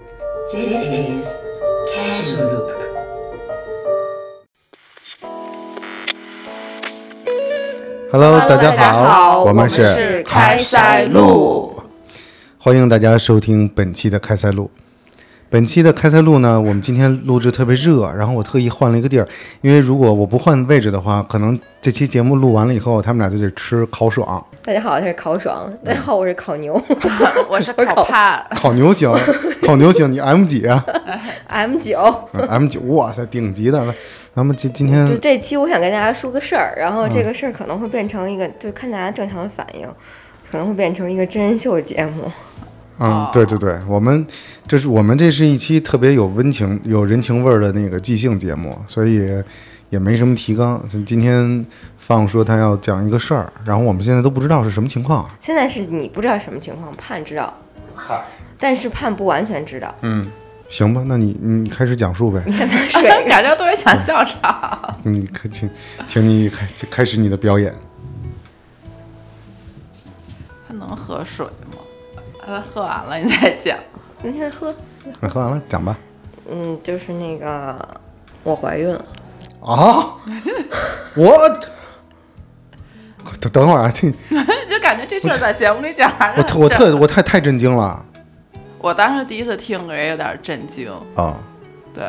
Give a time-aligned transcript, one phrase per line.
[0.00, 1.28] This is
[1.92, 2.70] Casual Loop.
[8.10, 11.82] Hello，大家大家好我我们是是开塞露，
[12.58, 14.70] 欢迎大家收听本期的开塞露。
[15.50, 19.26] 本期的开塞露呢，我们今天录制特别热，然后我特意换了一个地儿，
[19.62, 24.46] 因为如果我不换位置的话，可能这期节目录完了以后，他们俩就得吃烤爽。
[24.64, 25.68] 大家好，他是烤爽。
[25.84, 26.80] 大家好，我是烤牛
[27.50, 29.12] 我是烤烤帕，烤牛行，
[29.66, 30.86] 烤牛行，你 M 几啊
[31.48, 31.98] ，M 九。
[32.32, 33.92] 嗯？M 九，哇塞，顶级的了。
[34.32, 39.84] 咱们今今天就这期，我想跟大家说个事儿，然后这个事儿可能会变成一个，就看大家正常的反应，
[40.48, 42.30] 可能会变成一个真人秀节目。
[43.02, 44.26] 嗯，对对对，我们
[44.66, 49.26] 这是我们这是一期特别有温情、有人情味儿的那个即兴节目，所以
[49.88, 50.78] 也没什么提纲。
[51.06, 51.64] 今天
[51.98, 55.28] 放说他要讲一个事儿，然后我们现在都不知道是什么情况。
[55.40, 57.52] 现在是你不知道什么情况，盼知道，
[57.94, 58.22] 嗨，
[58.58, 59.94] 但是盼不完全知道。
[60.02, 60.30] 嗯，
[60.68, 62.44] 行吧，那你你开始讲述呗。
[63.26, 64.94] 感觉特别想笑场。
[65.04, 65.70] 你可请，
[66.06, 67.74] 请你开开始你的表演。
[70.68, 71.69] 他能喝水吗？
[72.50, 73.78] 呃，喝完了你再讲。
[74.22, 74.74] 你先喝。
[75.20, 75.96] 那喝完了讲吧。
[76.50, 77.78] 嗯，就是那个
[78.42, 79.04] 我怀孕了。
[79.60, 80.16] 啊，
[81.14, 81.48] 我
[83.40, 84.10] 等等会儿啊，这
[84.68, 88.04] 就感觉这事儿在节目里讲还是我特我特我太太震惊了
[88.80, 90.90] 我当时第一次听，我也有点震惊。
[91.14, 91.36] 啊
[91.94, 92.04] 对，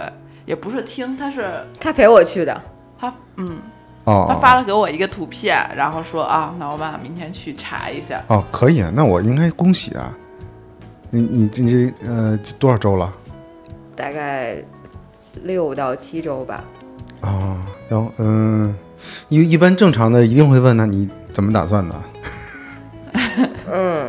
[0.45, 2.59] 也不是听，他是他陪我去的。
[2.99, 3.59] 他嗯，
[4.05, 8.23] 哦他发了给我一个图片，然后说啊，那我爸明天去查一下。
[8.27, 10.11] 哦，可以，那我应该恭喜啊！
[11.11, 13.13] 你你这这呃多少周了？
[13.95, 14.57] 大概
[15.43, 16.63] 六到七周吧。
[17.21, 18.73] 哦，然后嗯，
[19.29, 21.95] 一一般正常的一定会问那你怎么打算的？
[23.71, 24.07] 嗯，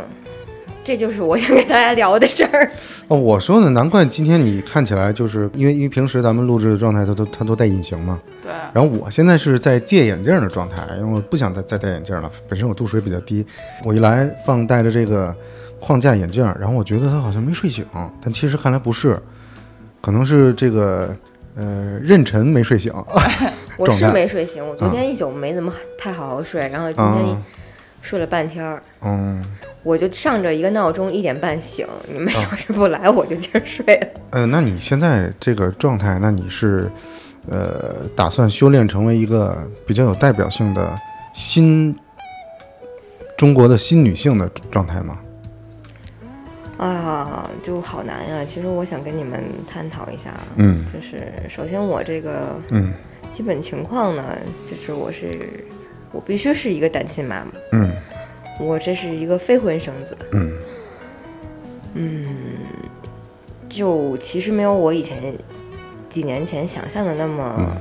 [0.83, 2.71] 这就是我想跟大家聊的事儿。
[3.09, 13.45] 哦，我说呢，难怪今天你看起来就是因为因为平时咱们录制的状态都都他都戴隐形嘛，对，然后我现在是在戒眼镜的状态，因为我不想再再戴眼镜了，本身我度数也比较低，
[13.85, 15.35] 我一来放戴着这个
[15.85, 17.85] 框架眼镜，然后我觉得他好像没睡醒，
[18.23, 19.21] 但其实看来不是，
[20.01, 21.15] 可能是这个
[21.57, 22.93] 呃妊娠没睡醒。
[23.77, 27.43] 我是没睡醒，我昨天一宿没怎么太好好睡，然后今天嗯
[28.01, 29.45] 睡了半天儿，嗯。
[29.85, 31.85] 我就上着一个闹钟，一点半醒。
[32.09, 34.09] 你们要是不来，我就接着睡了。
[34.31, 36.89] 呃，那你现在这个状态，那你是
[37.51, 40.95] 呃打算修炼成为一个比较有代表性的
[41.35, 41.99] 新
[43.37, 45.19] 中国的新女性的状态吗？
[46.83, 48.45] 啊，就好难呀。
[48.45, 50.85] 其实我想跟你们探讨一下，嗯。
[50.93, 52.93] 就是首先我这个嗯。
[53.31, 55.31] 基本情况呢，就是我是
[56.11, 57.93] 我必须是一个单亲妈妈，嗯。
[58.61, 60.17] 我这是一个非婚生子，
[61.95, 62.19] 嗯。
[63.69, 65.17] 就其实没有我以前
[66.11, 67.77] 几年前想象的那么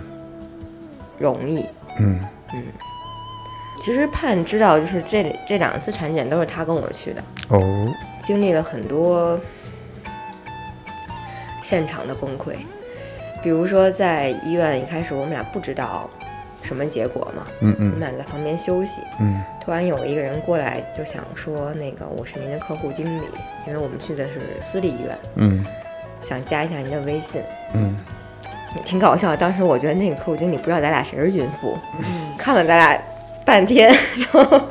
[1.19, 1.66] 容易。
[2.00, 2.19] 嗯。
[2.53, 2.63] 嗯
[3.81, 7.91] 其实盼知道，就是这这两次产检都是他跟我去的，哦。
[8.21, 9.39] 经历了很多
[11.63, 12.53] 现场的崩溃。
[13.41, 16.07] 比如说在医院一开始我们俩不知道
[16.61, 17.91] 什么结果嘛，嗯嗯。
[17.91, 19.41] 我们俩在旁边休息，嗯。
[19.59, 23.25] 突然有一个人过来就想说，那个我是您的客户经理，
[23.65, 25.65] 因为我们去的是私立医院，嗯。
[26.21, 27.41] 想加一下您的微信。
[27.73, 27.97] 嗯。
[28.85, 29.35] 挺搞笑。
[29.35, 31.75] 当时我觉得那个客户经理不知道咱俩谁是孕妇，
[32.37, 33.01] 看了咱俩
[33.51, 34.62] 半天， 然后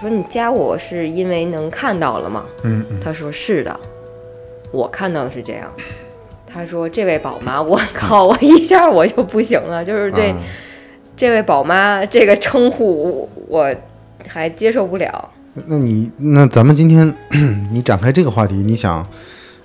[0.00, 2.44] 说你加我是因为能看到了吗？
[2.62, 3.80] 嗯嗯他说是的，
[4.70, 5.68] 我看到的是这样。
[6.46, 10.36] 他说这位宝妈，我靠，我一下我就不行了，就是对啊
[11.16, 13.74] 这位宝妈这个称呼我
[14.28, 15.30] 还接受不了。
[15.66, 17.12] 那你那咱们今天
[17.72, 19.04] 你展开这个话题，你想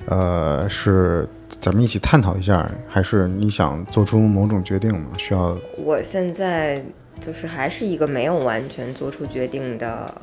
[0.08, 5.10] 呃是咱们一起探讨一下，还是你想做出某种决定吗？
[5.20, 6.84] 需要我现在
[7.20, 10.14] 就是还是一个没有完全做出决定的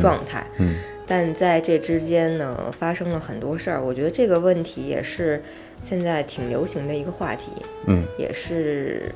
[0.00, 0.74] 状态，嗯
[1.08, 3.80] 但在这之间呢，发生了很多事儿。
[3.80, 5.40] 我觉得这个问题也是
[5.80, 7.52] 现在挺流行的一个话题，
[7.86, 9.12] 嗯也是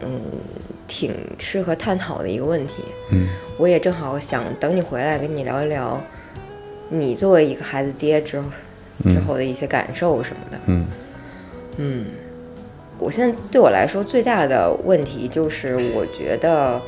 [0.00, 0.20] 嗯
[0.86, 2.84] 挺适合探讨的一个问题。
[3.10, 3.28] 嗯
[3.58, 6.00] 我也正好想等你回来跟你聊一聊，
[6.88, 8.48] 你作为一个孩子爹之后
[9.04, 10.58] 之后的一些感受什么的。
[10.66, 10.86] 嗯
[11.78, 12.06] 嗯，
[12.98, 16.80] 我现在对我来说最大的问题就是，我觉得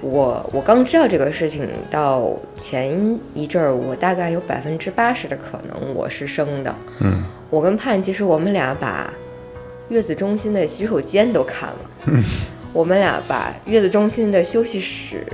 [0.00, 6.74] 我我刚知道这个事情到前一阵儿，我大概有百分之八十的可能我是生的。
[7.00, 9.12] 嗯，我跟盼其实我们俩把
[9.88, 12.22] 月子中心的洗手间都看了，
[12.72, 15.26] 我们俩把月子中心的休息室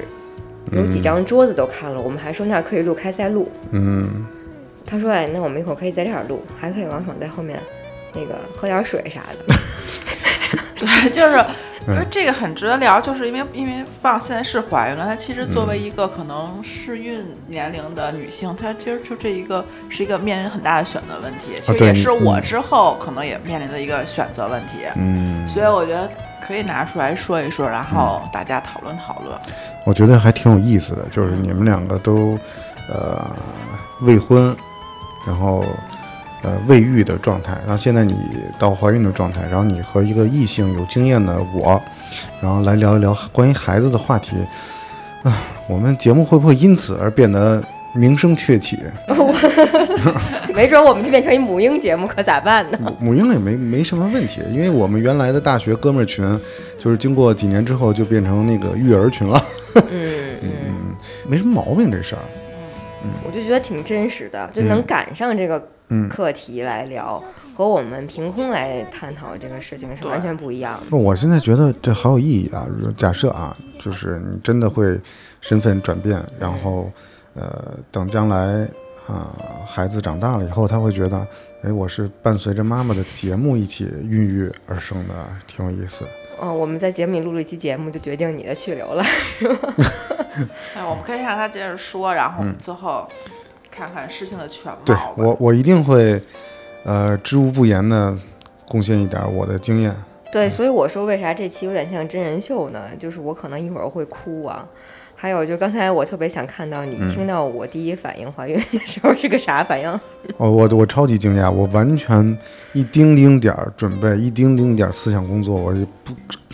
[0.72, 3.48] 有几张桌子都看了，我们还说那儿可以录开塞露。
[3.70, 4.26] 嗯
[4.88, 7.58] 他说：“哎，那我们一会儿可以在这儿录，还可以王爽在后面
[8.16, 9.54] 那个喝点水啥的。
[10.78, 11.36] 对，就是
[11.86, 15.68] 因为嗯这个很值得聊，就是因为因为放现在是怀孕了，她其实作嗯。
[15.68, 26.08] 为一个可能适孕年龄的女性，她其实就这一个是一个面临很大的选择问题，其实也是我嗯之后可能也面临的一个选择问题，嗯，所以我觉得
[26.40, 29.38] 可以拿出来说一说，然后大家讨论讨论。
[29.86, 32.38] 我觉得还挺有意思的，就是你们两个都
[32.90, 33.24] 呃
[34.02, 34.54] 未婚，
[35.26, 35.64] 然后
[36.42, 38.14] 呃未育的状态，然后现在你
[38.58, 41.80] 到怀孕的状态，然后你和一个异性有经验的我，
[42.40, 44.36] 然后来聊一聊关于孩子的话题
[45.22, 47.62] 啊，我们节目会不会因此而变得
[47.94, 48.78] 名声鹊起？
[50.54, 52.78] 没准我们就变成一 母婴节目，可咋办呢？
[52.80, 56.24] 母母婴也没没什么问题，因为我们原来的大学哥们儿群，
[56.78, 59.42] 就是经过几年之后就变成那个育儿群了，
[59.90, 60.08] 嗯
[60.42, 60.50] 嗯，
[61.26, 62.22] 没什么毛病这事儿。
[63.04, 65.62] 嗯我就觉得挺真实的，就能赶上这个嗯
[66.10, 67.22] 课题来聊，
[67.54, 70.86] 和我们凭空来探讨这个事情是完全不一样的。
[70.90, 72.66] 那我现在觉得这好有意义啊！
[72.96, 74.98] 假设啊，就是你真的会
[75.40, 76.90] 身份转变，然后
[77.34, 78.68] 呃，等将来
[79.06, 79.30] 啊、
[79.66, 81.26] 孩子长大了以后，他会觉得，
[81.62, 85.14] 哎，我是伴随着妈妈的节目一起孕育而生的，
[85.46, 86.04] 挺有意思。
[86.38, 89.04] 哦，我们在节目里录了一期节目，就决定你的去留了。
[90.74, 93.08] 哎，我们可以让他接着说，然后我们最后
[93.76, 94.96] 看看事情的全貌对。
[95.16, 96.20] 我，我一定会
[96.84, 98.16] 呃知无不言的
[98.68, 99.94] 贡献一点我的经验。
[100.32, 102.82] 对，所以我说为啥这期有点像真人秀呢？
[102.98, 104.66] 就是我可能一会儿会哭啊。
[105.18, 109.90] 还有，就刚才我特别想看到你听到我第一反应怀孕的时候是个啥反应？
[110.36, 112.36] 哦，我我超级惊讶，我完全
[112.74, 116.12] 一丁丁点儿准备，一丁丁点儿思想工作，我就不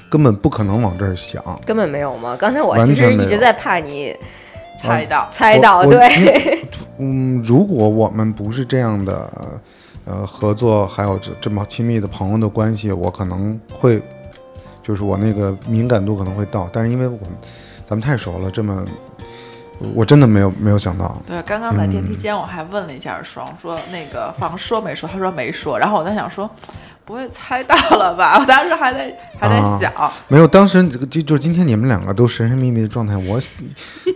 [0.09, 1.43] 根本不可能往这儿想。
[1.67, 2.37] 根本没有吗？
[2.39, 4.17] 刚才我其实一直在怕你
[4.83, 6.69] 猜到，猜到，对，
[6.99, 9.31] 嗯，如果我们不是这样的，
[10.05, 14.03] 呃，合作还有这这么亲密的朋友的关系，我可能会，
[14.83, 17.29] 就是我那个敏感度可能会到，但是因为我们
[17.87, 18.85] 咱们太熟了，这么，
[19.95, 25.09] 我真的没有没有想到，对，刚刚在电嗯梯间我还问了一下双，说那个房说没说？
[25.09, 25.79] 他说没说。
[25.79, 26.51] 然后我在想说，
[27.05, 28.39] 不会猜到了吧？
[28.41, 30.47] 我当时还在还在啊想，没有。
[30.47, 33.41] 当时这个就就是今天你们两个都神神秘秘的状态，我，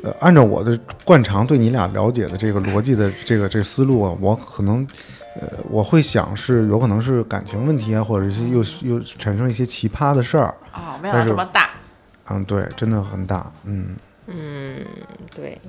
[0.03, 4.87] 呃，按照我的惯常对你俩了解的这个逻辑的这个这个思路啊，我可能。
[5.39, 10.55] 呃，我会想是有可能是感情问题啊，或者是又又产生一些奇葩的事儿。
[10.73, 11.69] 啊、没想但是到这么大。
[12.31, 13.53] 嗯，对，真的很大。
[13.65, 13.95] 嗯，
[14.29, 14.83] 嗯，
[15.35, 15.61] 对。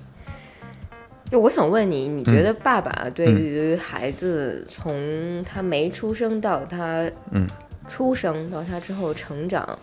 [1.29, 7.47] 就我想问你，你觉得爸爸对于孩子从他没出生到他嗯。
[7.89, 9.77] 出生到他之后成长，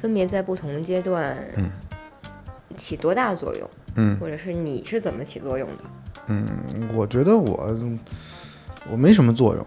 [0.00, 1.70] 分别在不同阶段嗯。
[2.76, 3.68] 起多大作用？
[3.96, 4.16] 嗯。
[4.20, 5.84] 或者是你是怎么起作用的？
[6.28, 6.46] 嗯，
[6.94, 7.76] 我觉得我
[8.90, 9.66] 我没什么作用，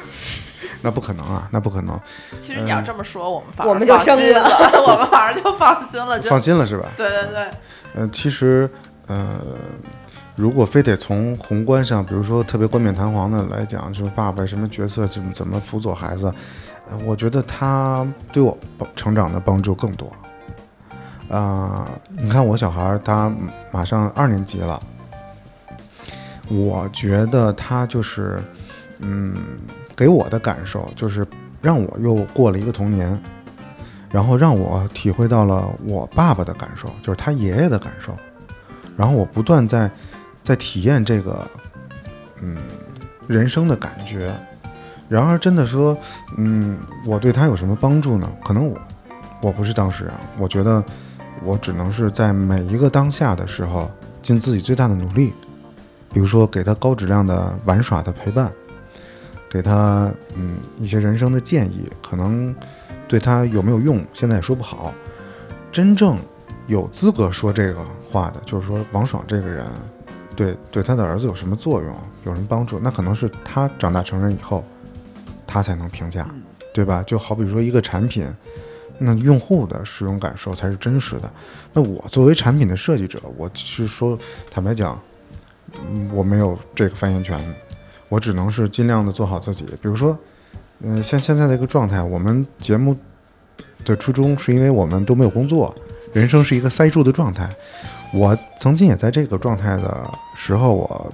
[0.84, 1.98] 那不可能啊，那不可能，
[2.38, 6.88] 其实你要这么说，我们反而我们就放心生了了， 我们反而就放心了，就放心了是吧？
[6.96, 7.50] 对对对，
[7.94, 8.68] 呃，其实
[9.06, 9.40] 呃，
[10.38, 16.32] 如果非得从宏观上，比如说特别冠冕堂皇的来讲，就是爸爸什么角色怎么怎么辅佐孩子，
[17.04, 18.56] 我觉得他对我
[18.94, 20.12] 成长的帮助更多。
[21.28, 23.30] 啊、你看我小孩儿他
[23.72, 24.80] 马上二年级了，
[26.48, 28.40] 我觉得他就是，
[29.00, 29.36] 嗯，
[29.96, 31.26] 给我的感受就是
[31.60, 33.20] 让我又过了一个童年，
[34.08, 38.14] 然后让我体会到了我爸爸的感受，就是他爷爷的感受，
[38.96, 39.90] 然后我不断在
[40.48, 41.46] 在体验这个
[42.40, 42.56] 嗯
[43.26, 44.34] 人生的感觉。
[45.06, 45.94] 然而，真的说，
[46.38, 48.26] 嗯，我对他有什么帮助呢？
[48.42, 48.78] 可能我
[49.42, 50.82] 我不是当事人，我觉得
[51.44, 53.90] 我只能是在每一个当下的时候
[54.22, 55.34] 尽自己最大的努力，
[56.14, 58.50] 比如说给他高质量的玩耍的陪伴，
[59.50, 62.54] 给他嗯一些人生的建议，可能
[63.06, 64.94] 对他有没有用，现在也说不好。
[65.70, 66.16] 真正
[66.66, 69.66] 有资格说这个话的，就是说王爽这个人，
[70.38, 71.92] 对对他的儿子有什么作用，
[72.24, 74.62] 有什么帮助，那可能是他长大成人以后，
[75.44, 76.28] 他才能评价，
[76.72, 77.02] 对吧？
[77.04, 78.24] 就好比说一个产品，
[78.98, 81.28] 那用户的使用感受才是真实的。
[81.72, 84.16] 那我作为产品的设计者，我是说，
[84.48, 84.96] 坦白讲，
[85.90, 87.36] 嗯我没有这个发言权，
[88.08, 89.64] 我只能是尽量的做好自己。
[89.82, 90.16] 比如说，
[90.82, 92.96] 嗯、像现在的一个状态，我们节目
[93.84, 95.74] 的初衷是因为我们都没有工作，
[96.12, 97.50] 人生是一个塞住的状态。
[98.12, 101.12] 我曾经也在这个状态的时候，我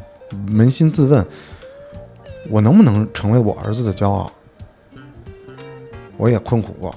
[0.48, 1.26] 扪心自问，
[2.48, 4.30] 我能不能成为我儿子的骄傲？
[6.16, 6.94] 我也困苦过，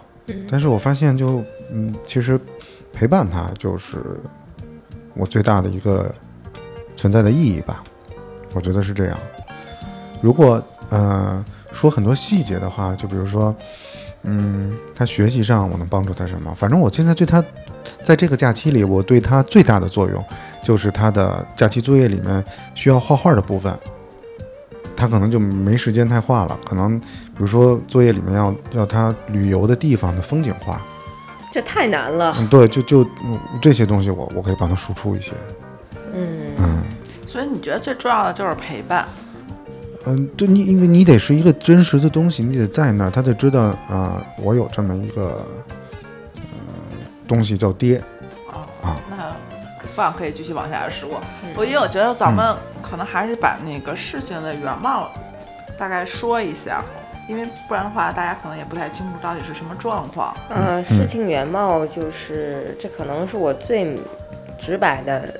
[0.49, 2.39] 但是我发现就嗯，其实
[2.93, 3.97] 陪伴他就是
[5.15, 6.13] 我最大的一个
[6.95, 7.83] 存在的意义吧。
[8.53, 9.17] 我觉得是这样。
[10.21, 13.55] 如果呃说很多细节的话，就比如说，
[14.23, 16.53] 嗯，他学习上我能帮助他什么？
[16.55, 17.43] 反正我现在对他，
[18.03, 20.23] 在这个假期里，我对他最大的作用
[20.63, 22.43] 就是他的假期作业里面
[22.75, 23.73] 需要画画的部分，
[24.95, 30.81] 他可能就没时间太画了，可能比如说作业里面要要他旅游的地方的风景画，
[31.51, 32.35] 这太难了。
[32.39, 35.33] 嗯，对，就就、嗯这些东西我我可以帮他输出一些，
[36.13, 36.83] 嗯，嗯。
[37.25, 39.07] 所以你觉得最重要的就是陪伴。
[40.05, 45.45] 嗯，对你，因为你得是一个真实的东西，你得在那儿，他得知道啊、我有这么一个呃
[47.27, 48.01] 东西叫爹，
[48.81, 49.35] 啊那
[49.93, 51.21] 饭可以继续往下说。
[51.55, 55.09] 我因为我觉得咱们可能还是把那个事情的原貌
[55.77, 56.83] 大概说一下，
[57.27, 60.35] 因为不然的话，大家可能也不太清楚到底是什么状况。
[60.49, 63.97] 嗯，事情原貌就是，这可能是我最
[64.57, 65.39] 直白的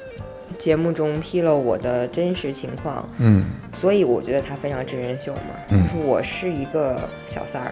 [0.58, 3.46] 节目中披露我的真实情况，嗯。
[3.74, 5.40] 所以我觉得它非常真人秀嘛。
[5.70, 5.84] 嗯。
[5.84, 7.72] 就是我是一个小三儿，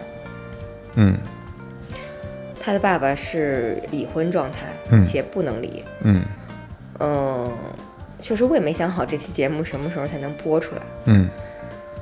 [0.94, 1.16] 嗯
[2.66, 5.04] 他的爸爸是已婚状态，嗯。
[5.04, 5.84] 且不能离。
[6.00, 6.20] 嗯。
[6.98, 7.48] 嗯，
[8.20, 10.82] 确实我也没想好这期节目什么时候才能播出来。
[11.04, 11.28] 嗯。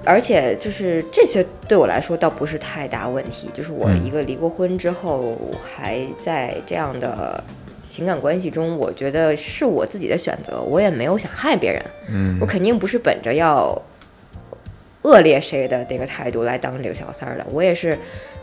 [0.06, 4.02] 而且就是这些对我来说倒不是太大问题，就是我嗯。
[4.06, 7.44] 一个离过婚之后还在这样的
[7.90, 12.38] 情感关系中，我觉得是我自己的选择，我也没有想害别人，嗯。
[12.40, 13.78] 我肯定不是本着要
[15.02, 17.98] 恶劣谁的那个态度来当这个小三儿的，我也是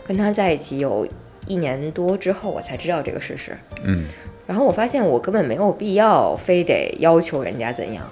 [0.06, 1.04] 跟他在一起有
[1.46, 4.04] 一年多之后，我才知道这个事实，嗯。
[4.46, 8.04] 然后我发现我根本没有必要非得要求人家怎样，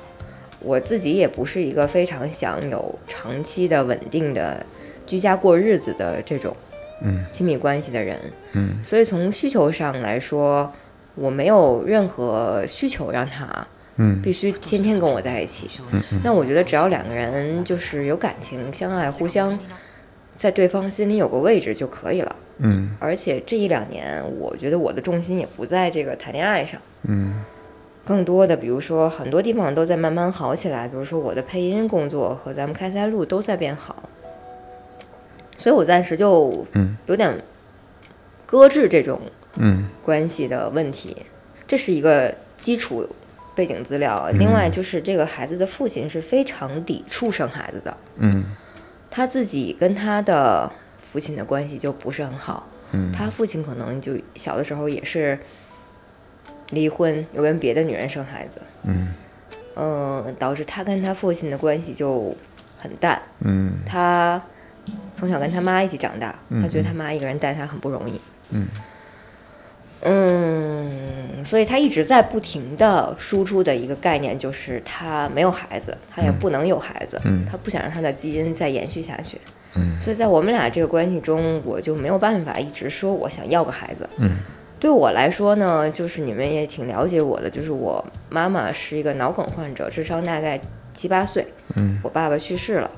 [0.61, 4.65] 我自己也不是一个非常想有长期的稳定的
[5.07, 6.57] 居家过日子的这种
[7.03, 7.25] 嗯。
[7.33, 8.19] 亲密关系的人，
[8.53, 8.79] 嗯。
[8.85, 10.73] 所以从需求上来说，
[11.17, 14.23] 我没有任何需求让他嗯。
[14.23, 15.69] 必须天天跟我在一起。
[15.93, 16.01] 嗯。
[16.25, 19.59] 那我觉得只要两个人就是有感情、相爱、互相
[20.37, 22.37] 在对方心里有个位置就可以了。
[22.63, 22.91] 嗯。
[22.99, 27.43] 而且这一两年，我觉得我的重心也不在这个谈恋爱上，嗯。
[28.03, 34.09] 更多的，比如说很多地方都在慢慢好起来，比如说我的配音工作和咱们开塞露都在变好，
[35.57, 36.97] 所以我暂时就嗯。
[37.07, 37.33] 有点
[38.47, 39.21] 搁置这种
[39.57, 39.87] 嗯。
[40.03, 41.17] 关系的问题，
[41.69, 43.09] 这是一个基础
[43.55, 44.29] 背景资料。
[44.33, 48.45] 另外就是这个孩子的父亲是非常抵触生孩子的，嗯。
[49.09, 50.69] 他自己跟他的
[51.11, 52.67] 父亲的关系就不是很好。
[52.93, 55.39] 嗯他父亲可能就小的时候也是
[56.71, 59.15] 离婚，又跟别的女人生孩子，嗯
[59.77, 62.35] 嗯，导致他跟他父亲的关系就
[62.79, 63.21] 很淡。
[63.41, 64.41] 嗯他
[65.15, 68.21] 从小跟他妈一起长大，嗯他觉得他妈一个人带他很不容易。
[68.51, 68.67] 嗯
[70.03, 79.37] 嗯，所以他一直在不停的输出的一个概念就是他没有孩子，他也不能有孩子，嗯他不想让他的基因再延续下去。
[79.37, 79.51] 嗯
[80.01, 84.09] 所以在我们俩这个关系中，我就没有办法一直说我想要个孩子。
[84.19, 84.31] 嗯。
[84.81, 90.59] 对我来说呢，就是你们也挺了解我的，就是我妈妈是一个脑梗患者，智商大概
[90.95, 91.47] 七八岁，
[91.77, 92.01] 嗯。
[92.03, 92.91] 我爸爸去世了，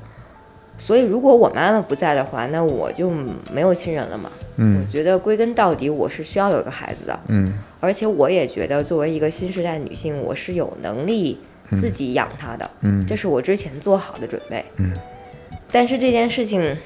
[0.79, 3.11] 所以如果我妈妈不在的话，那我就
[3.53, 4.31] 没有亲人了嘛。
[4.59, 4.85] 嗯。
[4.87, 7.53] 我觉得归根到底，我是需要有一个孩子的，嗯。
[7.81, 13.05] 而且我也觉得作为一个新时代女性，我是有能力自己养他的，嗯。
[13.05, 14.65] 这是我之前做好的准备。
[14.77, 14.93] 嗯
[15.73, 16.77] 但是这件事情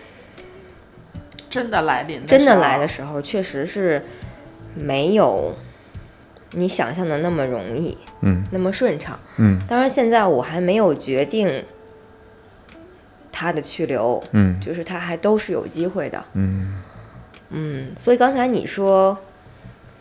[1.50, 4.02] 真的来临，真的来的时候，确实是
[4.75, 5.57] 没有
[6.52, 9.19] 你想象的那么容易，嗯那么顺畅。
[9.38, 11.64] 嗯当然，现在我还没有决定
[13.33, 16.25] 他的去留，嗯就是他还都是有机会的。
[16.35, 16.81] 嗯
[17.50, 19.19] 嗯，所以刚才你说，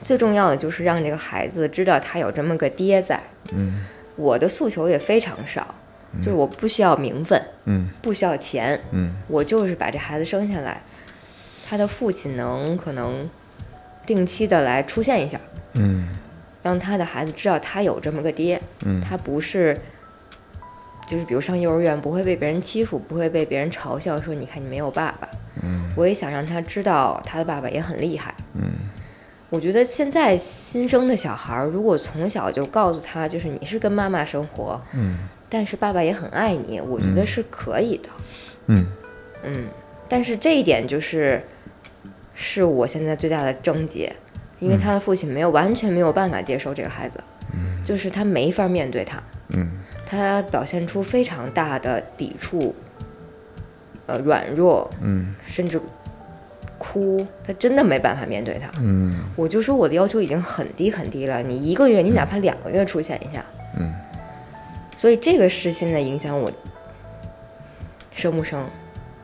[0.04, 3.20] 最重要的就是让这个孩子知道他有这么个爹在。
[3.52, 5.76] 嗯我的诉求也非常少，
[6.22, 7.90] 就是我不需要名分，嗯。
[8.02, 9.14] 不需要钱，嗯。
[9.28, 10.82] 我就是把这孩子生下来，
[11.68, 13.30] 他的父亲能可能
[14.06, 15.40] 定期的来出现一下，
[15.74, 16.10] 嗯。
[16.64, 19.02] 让他的孩子知道他有这么个爹，嗯。
[19.02, 19.80] 他不是。
[21.08, 25.30] 就是比如上幼儿园不会被别人欺负，不会被别人嘲笑说你看你没有爸爸。
[25.62, 25.94] 嗯。
[25.96, 28.34] 我也想让他知道他的爸爸也很厉害。
[28.56, 28.72] 嗯。
[29.52, 35.16] 我觉得现在新生的小孩儿，如果从小就告诉他，就是你是跟妈妈生活，嗯
[35.50, 38.10] 但是爸爸也很爱你，我觉得是可以的。
[38.68, 38.86] 嗯。
[39.44, 39.68] 嗯，
[40.10, 41.42] 但是这一点就是，
[42.34, 44.12] 是我现在最大的症结，
[44.60, 47.20] 因为他的父亲没有完全没有办法接受这个孩子，
[47.84, 49.70] 就是他没法面对他，嗯。
[50.08, 52.76] 他表现出非常大的抵触，
[54.08, 55.36] 呃，软弱，嗯。
[55.46, 55.80] 甚至
[56.78, 58.70] 哭，他真的没办法面对他。
[58.80, 59.26] 嗯。
[59.36, 63.44] 我就说我的要求已经很低很低了，你一个月，你哪怕两个月出现一下，
[63.80, 63.94] 嗯，
[64.96, 66.52] 所以这个是现在影响我
[68.14, 68.64] 生不生，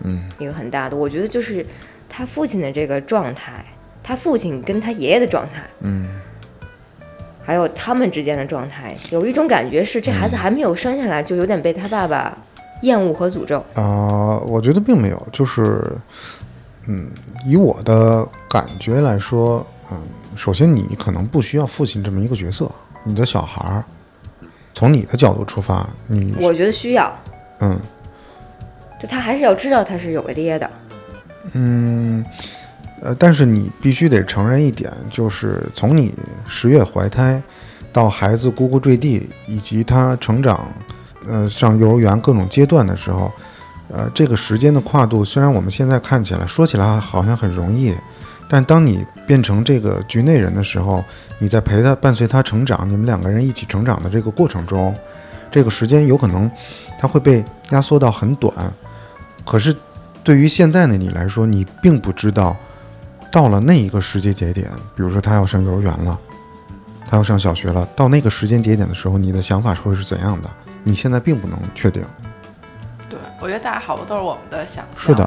[0.02, 1.66] 嗯，一个很大的，我觉得就是
[2.10, 3.66] 他父亲的这个状态，
[4.04, 6.10] 他父亲跟他爷爷的状态，嗯，
[7.44, 10.30] 还有他们之间的状态，有一种感觉是这孩嗯。
[10.30, 12.38] 子还没有生下来就有点被他爸爸
[12.82, 13.64] 厌恶和诅咒。
[13.76, 15.84] 啊、我觉得并没有，就是，
[16.88, 17.10] 嗯，
[17.46, 19.98] 以我的感觉来说，嗯，
[20.36, 22.70] 首先你可能不需要父亲这么一个角色，
[23.04, 23.84] 你的小孩儿，
[24.74, 27.14] 从你的角度出发，你，我觉得需要，
[27.60, 27.80] 嗯
[29.00, 30.70] 就他还是要知道他是有个爹的。
[31.54, 32.24] 嗯，
[33.02, 36.14] 呃，但是你必须得承认一点，就是从你
[36.48, 37.42] 十月怀胎
[37.92, 40.72] 到孩子呱呱坠地，以及他成长，
[41.28, 43.32] 呃，上幼儿园各种阶段的时候，
[43.92, 47.96] 呃，这个时间的跨度，虽然我们现在看起来说起来好像很容易，
[48.54, 51.02] 但当你变成这个局内人的时候，
[51.40, 54.94] 你在陪他伴随他成长，你们两个人一起成长的这个过程中，
[55.50, 56.52] 这个时间有可能
[57.00, 58.54] 它会被压缩到很短，
[59.46, 59.74] 可是
[60.22, 62.54] 对于现在的你来说，你并不知道
[63.32, 66.20] 到了那一个时间节点，比如说他要上幼儿园了，
[67.10, 70.50] 他要上小学了，到那个时间节点的时候，你的想法会是怎样的？
[70.84, 72.04] 你现在并不能确定。
[73.10, 75.26] 对，我觉得大家好多都是我们的想是的。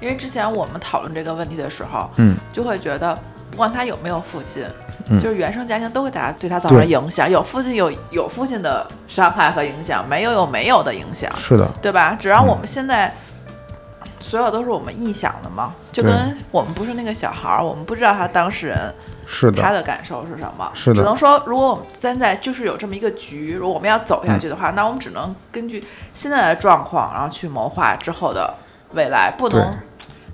[0.00, 3.16] 因为之前我们讨论这个问题的时候，嗯，就会觉得
[3.50, 4.64] 不管他有没有父亲，
[5.08, 7.30] 嗯就是原生家庭都会大家对他造成影响。
[7.30, 12.16] 有父亲有有父亲的伤害和影响，没有有没有的影响，是的，对吧？
[12.18, 13.14] 只要我嗯们现在。
[14.22, 18.76] 所有都是我们臆想的嘛，就跟我们不是那个小孩儿，我们不知道他当事人
[19.26, 20.70] 是的，他的感受是什么？
[20.74, 25.82] 是的只能说，如果我们现在就是有这么一个局，如果我们要走下去的嗯话，那我们只能根据
[26.14, 28.54] 现在的状况，然后去谋划之后的
[28.92, 29.74] 未来，不能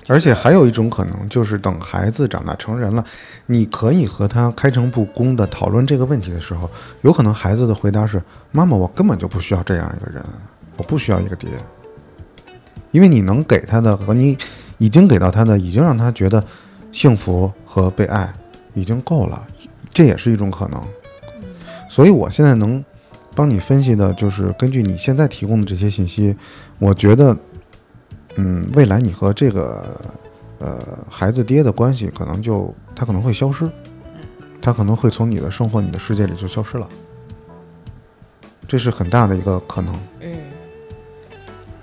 [0.08, 3.04] 而且还有一种可能，就是等孩子长大成人了，
[3.46, 6.70] 你可以和他开诚布公的讨论这个问题的时候，
[7.02, 8.22] 有可能孩子的回答是
[8.52, 10.22] ：“妈妈，我根本就不需要这样一个人，
[10.76, 11.48] 我不需要一个爹，
[12.92, 14.38] 因为你能给他的和你
[14.78, 16.44] 已经给到他的，已经让他觉得
[16.92, 18.32] 幸福和被爱
[18.74, 19.44] 已经够了，
[19.92, 20.80] 这也是一种可能。
[21.88, 22.84] 所以我现在能
[23.34, 26.36] 帮你分析的就是根据你现在提供的这些信息，
[26.78, 27.36] 我觉得。
[28.36, 30.00] 嗯，未来你和这个
[30.58, 30.78] 呃
[31.10, 33.68] 孩子爹的关系可能就他可能会消失，
[34.60, 36.88] 他可能会从你的生活、你的世界里就消失了，
[38.68, 39.94] 这是很大的一个可能。
[40.20, 40.36] 嗯，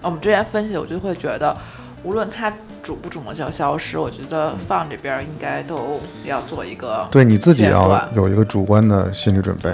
[0.02, 1.56] 我们之前分析，我就会觉得，
[2.04, 9.74] 无论他主不主动叫消失，我觉得放这边应该都要做一个对你自己要有一个主观的心理准备。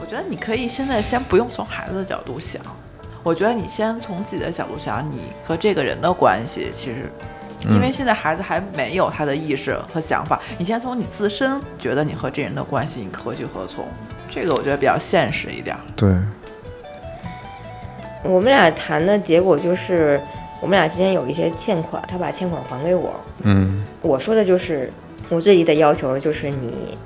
[0.00, 2.62] 我觉得你可以现在先不用从孩子的角度想，
[3.26, 7.10] 我觉得你先从自己的角度想，你和这个人的关系，其实，
[7.68, 13.84] 因为现在孩子还没有他的意识和想法，你先从你自身觉得你和这人的关系，你何去何从，
[14.28, 15.76] 这个我觉得比较现实一点。
[15.96, 16.08] 对，
[18.22, 20.20] 我们俩谈的结果就是，
[20.60, 23.12] 我们俩之间有一些欠款，他把欠款还给我。
[23.42, 23.84] 嗯。
[24.02, 24.88] 我说的就是，
[25.30, 26.96] 我最低的要求就是你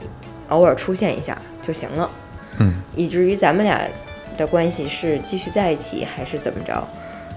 [0.51, 2.11] 偶尔出现一下就行了，
[2.59, 2.83] 嗯。
[2.95, 3.81] 以至于咱们俩
[4.37, 6.87] 的关系是继续在一起还是怎么着，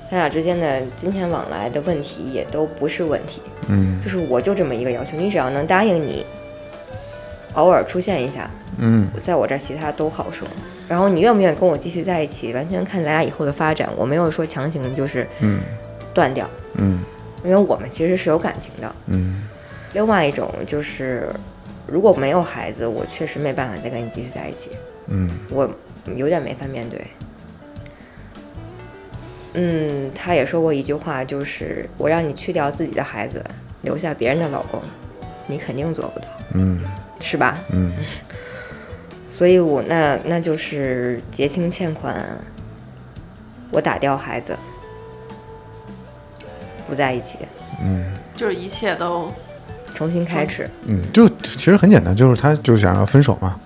[0.09, 3.41] 咱俩之间的金钱往来的问题也都不是问题。
[3.67, 6.25] 嗯就是我就这么一个要求，你只要能答应你
[7.53, 10.47] 偶尔出现一下，嗯在我这儿其他都好说。
[10.87, 13.89] 然后你愿不愿意跟我继续在一起，完全看咱俩以后的发展。
[13.95, 15.61] 我没有说强行就是嗯
[16.13, 16.99] 断掉，嗯
[17.43, 18.95] 因为我们其实是有感情的。
[19.07, 19.43] 嗯
[19.93, 21.29] 另外一种就是，
[21.87, 24.71] 如果没有孩子，我确实没办法再跟你继续在一起，
[25.07, 25.69] 嗯我
[26.15, 27.05] 有点没法面对。
[29.55, 33.43] 嗯，他也说过一句话，就是我让你去掉自己的孩子，
[33.83, 34.81] 留下别人的老公，
[35.45, 36.83] 你肯定做不到，嗯
[37.19, 37.59] 是吧？
[37.69, 37.93] 嗯
[39.29, 42.15] 所以我那那就是结清欠款，
[43.71, 44.57] 我打掉孩子，
[46.87, 47.37] 不在一起，
[47.83, 49.31] 嗯就是一切都
[49.93, 50.67] 重新开始。
[50.85, 53.59] 嗯，就其实很简单，就是他就想要分手嘛。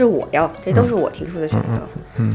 [0.00, 1.78] 是我要，这都是我提出的选择。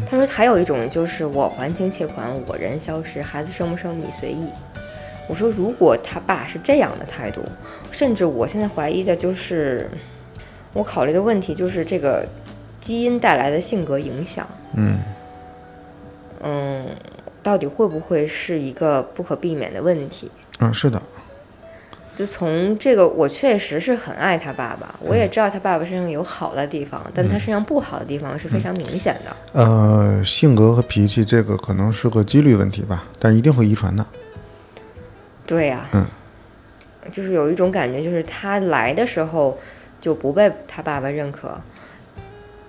[0.10, 4.48] 他说还有一种就是我还清欠款，我人消失，孩子生不生你随意。
[5.28, 7.42] 我说如果他爸是这样的态度，
[7.92, 9.90] 甚至我现在怀疑的就是，
[10.74, 12.24] 我考虑的问题就是这个
[12.80, 15.00] 基因带来的性格影响，嗯
[16.44, 16.86] 嗯，
[17.42, 20.30] 到底会不会是一个不可避免的问题？
[20.60, 21.02] 嗯，是的，
[22.16, 29.36] 就从这个，我确实是很爱他爸爸，我也知道他爸爸身上有好的地方，但他身上不好的地方是非常明显的。
[29.52, 34.06] 呃，性格和脾气这个可能是个几率问题吧，但是一定会遗传的。
[35.46, 36.06] 对呀、嗯
[37.12, 39.56] 就是有一种感觉，就是他来的时候
[40.02, 41.56] 就不被他爸爸认可，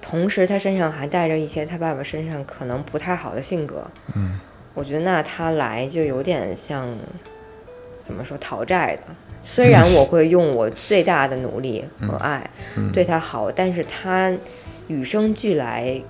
[0.02, 3.86] 同时他身上还带着一些他爸爸身上可能不太好的性格。
[4.14, 4.38] 嗯，
[4.74, 6.86] 我觉得那他来就有点像
[8.02, 9.02] 怎么说讨债的。
[9.48, 12.50] 虽然我会用我最大的努力和爱
[12.92, 14.34] 对他好，但是他
[14.88, 16.02] 与生俱来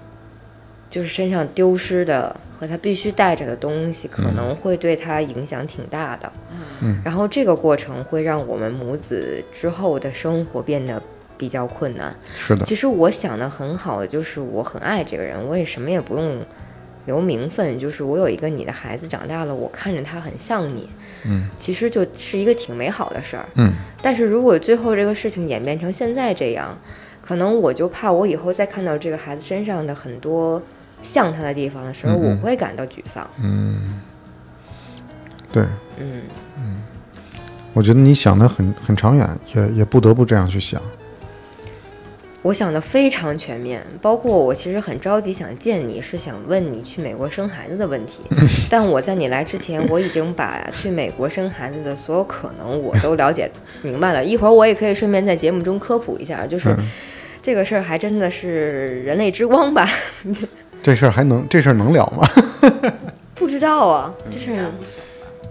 [0.89, 6.33] 就是身上丢失的和他必须带着的东西，可能会对他影响挺大的。
[6.81, 7.03] 嗯。
[7.05, 11.03] 然后这个过程会让我们母子之后的生活变得
[11.37, 12.17] 比较困难。
[12.35, 16.41] 是的，其实我想的很好，就是我很爱这个人，我也什么也不用
[17.05, 20.89] 留名分，就是我有一个你的孩子长大了，我看着他很像你，
[21.29, 23.45] 嗯，其实就是一个挺美好的事儿。
[23.57, 26.77] 嗯但是如果最后这个事情演变成现在这样，
[27.21, 30.63] 可能我就怕我以后再看到这个孩子身上的很多
[31.03, 33.29] 像他的地方的时候，我会感到沮丧。
[33.43, 34.01] 嗯，
[35.53, 35.65] 对，
[35.99, 36.23] 嗯
[36.57, 36.83] 嗯，
[37.73, 40.81] 我觉得你想的很很长远，也也不得不这样去想。
[42.47, 48.21] 我想的非常全面，包括我其实很着急想见你，是想问你去美国生孩子的问题。
[48.71, 53.51] 但我在你来之前，我已经把去美国生孩子的所有可能我都了解
[53.83, 54.25] 明白了。
[54.25, 56.89] 一会儿我也可以顺便在节目中科普一下，就是嗯
[57.43, 59.89] 这个事儿还真的是人类之光吧？
[60.85, 62.25] 这事儿还能这事儿能聊吗？
[63.35, 65.03] 不知道啊，就是不行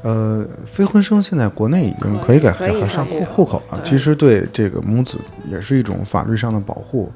[0.06, 5.18] 呃，非婚生现在国内已经可以给孩子上户户口了，其实对这个母子
[5.50, 7.12] 也是一种法律上的保护。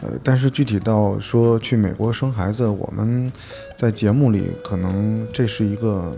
[0.00, 3.30] 呃，但是具体到说去美国生孩子，我们
[3.76, 6.16] 在节目里可能这是一个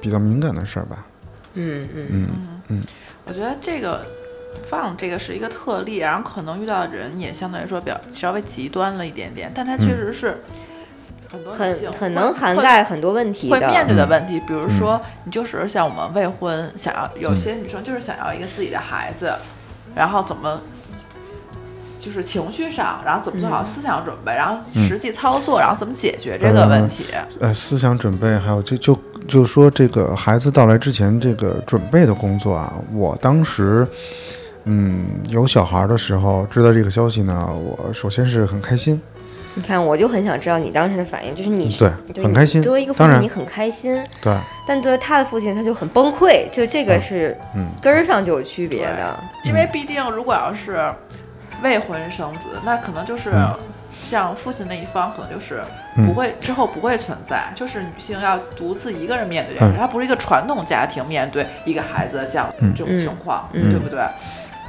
[0.00, 1.06] 比较敏感的事儿吧。
[1.54, 2.28] 嗯嗯嗯
[2.70, 2.82] 嗯
[3.24, 4.04] 我觉得这个
[4.66, 10.36] 放这个是一个特例，然后可能遇到的人也相对来说比较稍微极端了一点点，但它确实是
[11.50, 13.86] 很很能涵盖很多问题会面。
[13.86, 19.32] 对的问题，比如说你就是像我们未婚想要，有些女生就是想要一个自己的孩子，
[19.94, 20.60] 然后怎么。
[22.00, 27.06] 就是情绪上，然后怎么做好思想准备，然后实际操作，然后怎么解决这个问题。
[27.40, 33.88] 呃，思想准备还有就就就说这个孩子到来之前这个准备的工作啊，我当时
[34.64, 39.00] 嗯有小孩的时候知道这个消息呢，我首先是很开心，
[39.54, 44.36] 你看，我就很想知道你当时的反应，就是你对对很开心作为一个父亲，你很开心，对，
[44.66, 49.18] 但对他的父亲他就很崩溃，就这个是嗯根儿上就有区别的。
[49.44, 50.92] 因为毕竟如果要是
[51.62, 53.54] 未婚生子，那可能就是嗯
[54.04, 55.62] 像父亲那一方，可能就是
[55.96, 64.00] 嗯不会、之后不会存在，就是女性要独自一个人面对这嗯个事，它不是一个传统家庭面对一个孩子的这样嗯这种情况，嗯对不对？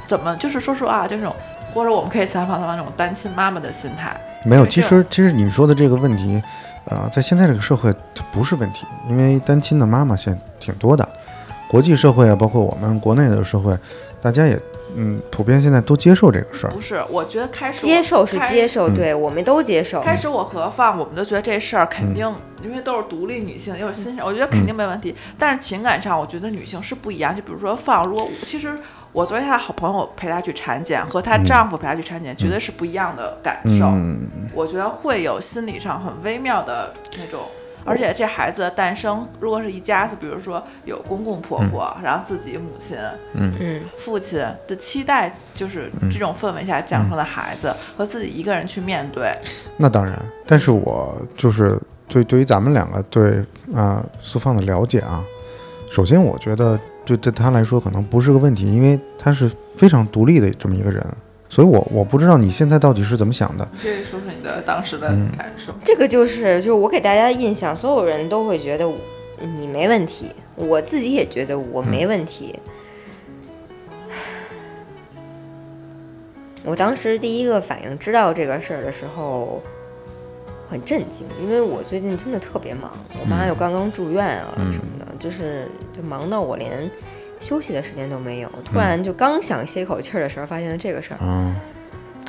[0.06, 1.34] 怎么就是说实话，就这种，
[1.72, 6.42] 或者我们可以采访他们那种单亲妈妈的心态，没有，其实其实你说的这个问题，
[6.86, 11.06] 呃，在现在这个社会它不是问题，因为单亲的妈妈现在挺多的，
[11.68, 13.76] 国际社会啊，包括我们国内的社会，
[14.22, 14.58] 大家也
[14.96, 16.80] 嗯普遍现在都接受这个事儿不。
[16.80, 17.02] 是？
[17.10, 20.00] 我觉得开始接受是接受，嗯对我们都接受。
[20.00, 25.14] 开始我和放，我们都觉得这事儿肯定，嗯因为都是独立女性，又是新生，我觉得肯定没问题。
[25.38, 27.36] 但是情感上，我觉得女性是不一样。
[27.36, 28.76] 就比如说放，如果其实
[29.16, 33.86] 我作为她的好朋友陪她去产检，和她丈夫陪她去产检，绝对是不一样的感受。
[33.86, 37.40] 嗯，我觉得会有心理上很微妙的那种。
[37.82, 42.98] 而且这孩子的诞生，如果是一家子，比如说有公公婆婆，然后自己母亲、
[43.32, 49.32] 嗯，父亲的期待，就是这种氛围下降生的孩子，和自己一个人去面对，
[49.78, 53.42] 那当然，但是我就是对对于咱们两个对
[53.74, 55.24] 啊、苏放的了解啊，
[55.90, 61.06] 首先我觉得对对他来说可能不是个问题，因为他是非常独立的这么一个人，
[61.48, 63.66] 所以我我不知道你现在到底是怎么想的。
[63.72, 65.72] 你可以说说你的当时的嗯感受。
[65.84, 68.84] 这个就是就是我给大家的印象，所有人都会觉得
[69.56, 72.58] 你没问题，我自己也觉得我没问题。
[76.64, 79.62] 我当时第一个反应知道这个事儿的时候，
[80.68, 86.90] 很震惊，因为我最近真的特别忙，我妈又刚刚住院啊嗯什么的，就是就忙到我连
[87.38, 88.50] 休息的时间都没有。
[88.64, 91.18] 突然就刚想歇口气儿的时候，发现了这个事儿。
[91.22, 91.54] 嗯，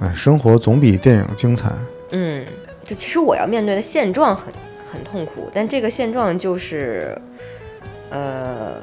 [0.01, 1.71] 哎，生活总比电影精彩。
[2.11, 2.45] 嗯，
[2.83, 4.53] 就其实我要面对的现状很
[4.85, 7.19] 很痛苦，但这个现状就是，
[8.11, 8.75] 呃，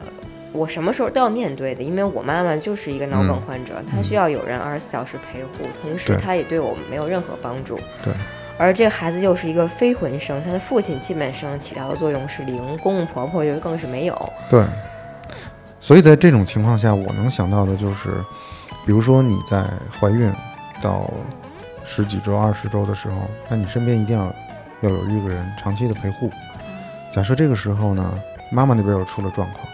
[0.52, 7.78] 我什么时候都要面对的，因为我妈妈就是一个脑梗嗯患者，她需要有人二十四小时陪护，同时她也对我没有任何帮助。
[8.02, 8.12] 对。
[8.56, 14.32] 而这个孩子又是一个非婚生，他的父亲基本上起到的作用是零，公公婆婆就更是没有。
[14.48, 14.64] 对，
[15.80, 18.10] 所以在这种情况下，我能想到的就是，
[18.86, 19.64] 比如说你在
[19.98, 20.32] 怀孕
[20.80, 21.10] 到
[21.84, 23.16] 十几周、二十周的时候，
[23.48, 24.24] 那你身边一定要
[24.82, 26.30] 要有一个人长期的陪护。
[27.10, 28.14] 假设这个时候呢，
[28.50, 29.66] 妈妈那边又出了状况，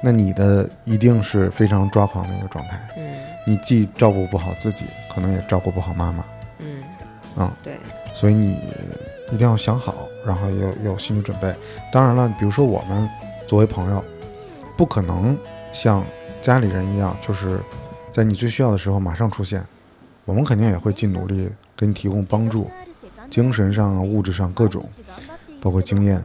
[0.00, 2.80] 那你的一定是非常抓狂的一个状态。
[2.96, 3.02] 嗯
[3.48, 6.24] 你既照顾不好自己，可能也照顾不好妈妈。
[6.58, 6.82] 嗯，
[7.36, 7.78] 嗯，对，
[8.18, 8.56] 所以你
[9.30, 11.54] 一定要想好，然后有有心理准备。
[11.92, 13.06] 当然了，比如说我们
[13.46, 14.02] 作为朋友，
[14.74, 15.36] 不可能
[15.70, 16.02] 像
[16.40, 17.60] 家里人一样，就是
[18.10, 19.62] 在你最需要的时候马上出现。
[20.24, 22.70] 我们肯定也会尽努力给你提供帮助，
[23.30, 24.88] 精神上、物质上各种，
[25.60, 26.24] 包括经验。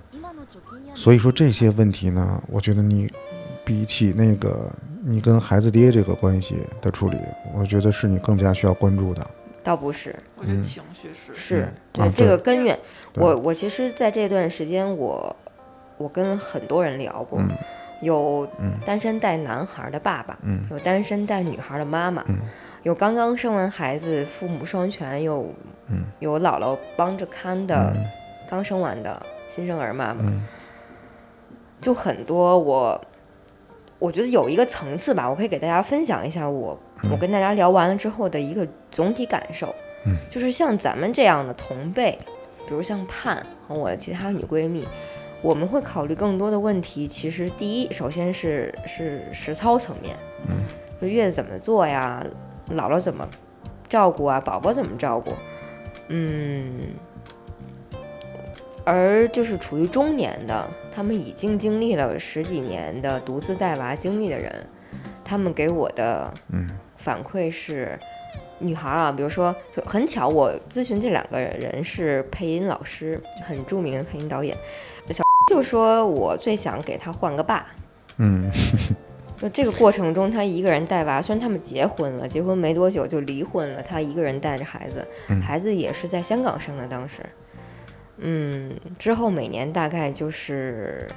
[0.96, 3.12] 所以说这些问题呢，我觉得你
[3.66, 4.72] 比起那个
[5.04, 7.18] 你跟孩子爹这个关系的处理，
[7.54, 9.28] 我觉得是你更加需要关注的。
[9.64, 12.78] 倒不是，我觉得情绪是是嗯对、啊这个根源。
[13.16, 15.36] 我我其实在这段时间，我
[15.98, 17.50] 我跟很多人聊过，嗯
[18.02, 22.38] 有嗯单身带男孩的爸爸，嗯有单身带女孩的妈妈，嗯
[22.84, 25.54] 有刚刚生完孩子父母双全，有、
[25.88, 28.06] 嗯有姥姥帮着看的、嗯
[28.50, 30.44] 刚生完的新生儿妈妈，嗯
[31.80, 33.00] 就很多我。
[34.00, 36.76] 我觉得有一个层次吧，我可以给大家分享一下我、
[37.10, 39.74] 我跟大家聊完了之后的一个总体感受，
[40.06, 40.18] 嗯。
[40.30, 42.20] 就是像咱们这样的同辈，
[42.68, 44.88] 比如像盼和我的其他女闺蜜，
[45.42, 47.08] 我们会考虑更多的问题。
[47.08, 50.16] 其实第一，首先是是实操层面，
[50.48, 50.64] 嗯，
[51.02, 52.24] 就月子怎么做呀，
[52.70, 53.28] 姥姥怎么
[53.90, 55.32] 照顾啊，宝宝怎么照顾，
[56.10, 56.80] 嗯，
[58.86, 64.54] 而就是处于中年的，他们已经经历了十几年的独自带娃经历的人，
[65.26, 66.70] 他们给我的嗯
[67.02, 68.00] 反馈是，
[68.60, 74.56] 女孩啊，比如说就很巧，我咨询这两个人是配音老师，很著名的配音导演，
[75.10, 77.66] 小就说我最想给他换个爸。
[78.18, 78.50] 嗯。
[79.42, 87.24] 就这个过程中，他一个人带娃，虽然他们结婚了，结婚没多久就离婚了，他一个人带着孩子，嗯孩子也是在香港生的，当时，
[88.18, 91.08] 嗯，之后每年大概就是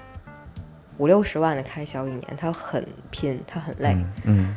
[0.97, 4.57] 五六十万的开销一年，他很拼，他很累，嗯嗯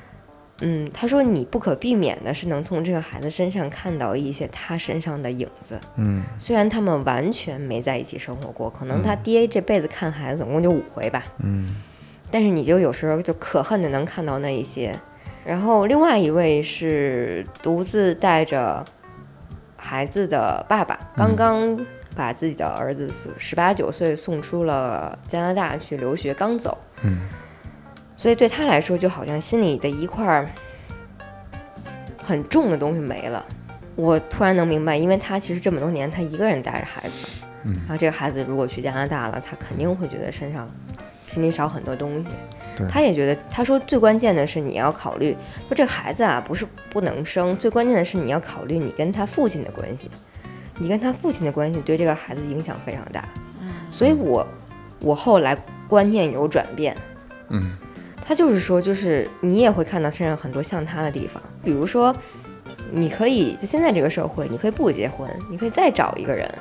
[0.61, 6.23] 嗯，他说你不可避免的是能从这个孩子身上看到一些他身上的影子，嗯。
[6.39, 11.75] 虽然他们完全没在一起生活过，可能他爹这辈子看孩子总共就五回吧，嗯。
[12.31, 14.93] 但是你就有时候就可恨的能看到那一些。
[15.45, 18.83] 然后另外一位是独自带着
[19.77, 21.79] 孩子的爸爸，刚刚
[22.15, 27.19] 把自己的儿子十八九岁送出了加拿大去留学，刚走，嗯
[28.17, 30.49] 所以对他来说就好像心里的一块儿
[32.21, 33.45] 很重的东西没了。
[33.95, 37.13] 我突然能明白，因为他其实这么多年他一个人带着孩子，
[37.63, 40.67] 嗯然后这个孩子如果去加拿大了，他肯定会觉得身上
[41.23, 42.29] 心里少很多东西。
[42.89, 45.35] 他也觉得，他说最关键的是你要考虑，
[45.67, 50.11] 说这个孩子啊不是不能生，最关键的是你要考虑你跟他父亲的关系，
[50.77, 53.27] 你跟他父亲的关系对这个孩子影响非常大。
[53.89, 54.45] 所以我
[54.99, 56.95] 我后来观念有转变，
[57.49, 57.75] 嗯
[58.27, 62.13] 他就是说，就是你也会看到身上很多像他的地方，比如说，
[62.91, 66.53] 你可以就现在这个社会，你可以不结婚，你可以再找一个人，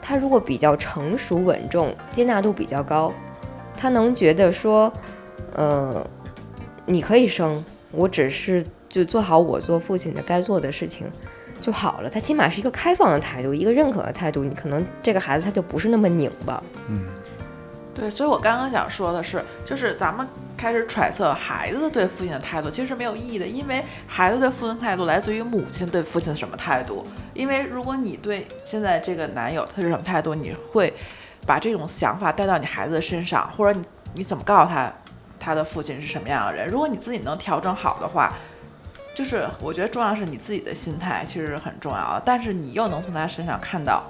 [0.00, 3.12] 他如果比较成熟稳重，接纳度比较高，
[3.76, 4.90] 他能觉得说，
[5.54, 6.02] 呃，
[6.86, 11.06] 你可以生，我只是就做好我做父亲的该做的事情
[11.60, 12.08] 就好了。
[12.08, 16.62] 他起码是一个开放的态度，一个认可的态度，你可能这个孩子他就不是那么拧巴。
[16.88, 17.04] 嗯
[17.94, 20.26] 对，所以我刚刚想说的是，就是咱们
[20.64, 27.06] 开始揣测孩子对父亲的态度，其实是没有意义的，因为孩子对父亲态度来自于母亲对父亲什么态度。
[27.34, 30.90] 因为如果你对现在这个男友他是什么态度，你会
[31.46, 34.90] 把这种想法带到你孩子的身上，或者你你怎么告诉他
[35.38, 36.66] 他的父亲是什么样的人？
[36.66, 38.32] 如果你自己能调整好的话。
[39.14, 44.02] 就是我觉得重要是你自己的心态，其实是很重要的，但是你又能从他身上看到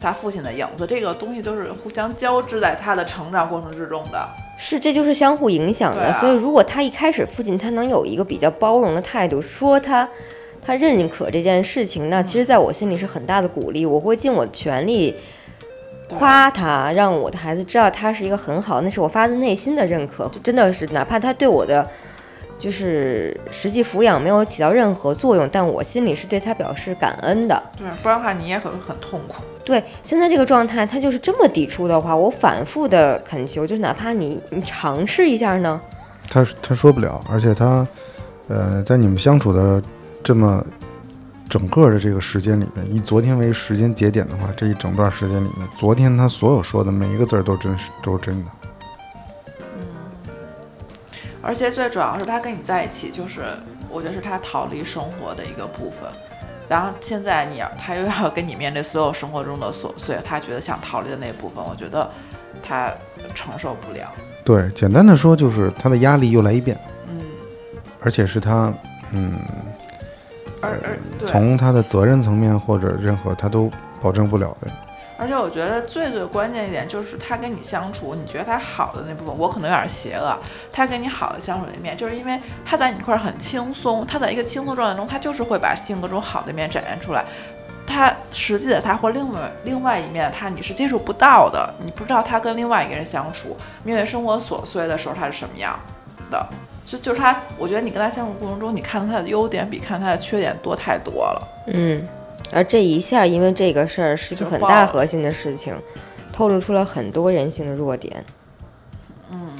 [0.00, 4.28] 他父亲的影子，这个东西都是互相交织在他的成长过程之中的。
[4.58, 6.02] 是，这就是相互影响的。
[6.02, 10.08] 啊所以，如果他一开始父亲他能有一个比较包容的态度，说他
[10.64, 13.86] 他认可这件事情，那其实在我心里是很大的鼓励。
[13.86, 15.14] 我会尽我的全力
[16.08, 20.30] 夸他，让我的孩子知道他是一个很好，那是我发自内心的认可。
[20.42, 21.88] 真的是，哪怕他对我的
[22.58, 27.62] 就是实际抚养没有起到任何作用，但我心里是对他表示感恩的。
[27.76, 29.42] 对，不然的话你也很很痛苦。
[29.64, 35.80] 对，现在这个状态，他就是这么抵触的话，我反复的恳求，就是哪怕你你尝试一下呢，
[36.30, 37.86] 他他说不了，而且他，
[38.48, 39.82] 呃，在你们相处的
[40.22, 40.64] 这么
[41.48, 48.50] 整个的这个时间里面，以昨天为时间节点的话，这一整段时间里面，昨天他所有说的每一个字儿都真实，都是真的。
[51.46, 53.42] 而且最主要是他跟你在一起，就是
[53.88, 56.10] 我觉得是他逃离生活的一个部分。
[56.68, 62.10] 然后现在你要他又要跟你面对所有生活中的琐碎，他觉得想逃离的那部分，我觉得
[62.60, 62.92] 他
[63.32, 64.10] 承受不了。
[64.44, 66.76] 对，简单的说就是他的压力又来一遍，
[67.08, 67.20] 嗯，
[68.00, 68.74] 而且是他，
[69.12, 69.38] 嗯，
[70.60, 73.70] 而而从他的责任层面或者任何他都
[74.02, 74.68] 保证不了的。
[75.18, 80.36] 而且我觉得最最关键一点就是他跟你相处，你觉得他好的那部分，我可能有点邪恶。
[80.70, 87.24] 他跟你好的相处那面，就是因为他在你一块很轻松，他在一个轻松状态中，他就是会把性格中好的一面展现出来。
[87.86, 95.78] 他实际的他或另外另外一面他你是接触不到的，你不知道他跟另外一个人相处，面对生活琐碎的时候他是什么样
[96.30, 96.46] 的。
[96.84, 101.48] 就就是他，我觉得你跟他相处过程中，你看到他的优点比看他的缺点多太多了。
[101.66, 102.06] 嗯，
[102.52, 105.74] 而这一下，因为这个事儿是一个很大核心的事情，
[106.32, 108.24] 透露出了很多人性的弱点。
[109.30, 109.50] 嗯，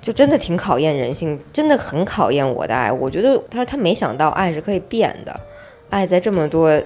[0.00, 2.92] 就真的挺考验人性，真的很考验我的爱。
[2.92, 5.40] 我觉得他说他没想到爱是可以变的，
[5.90, 6.80] 爱在这么多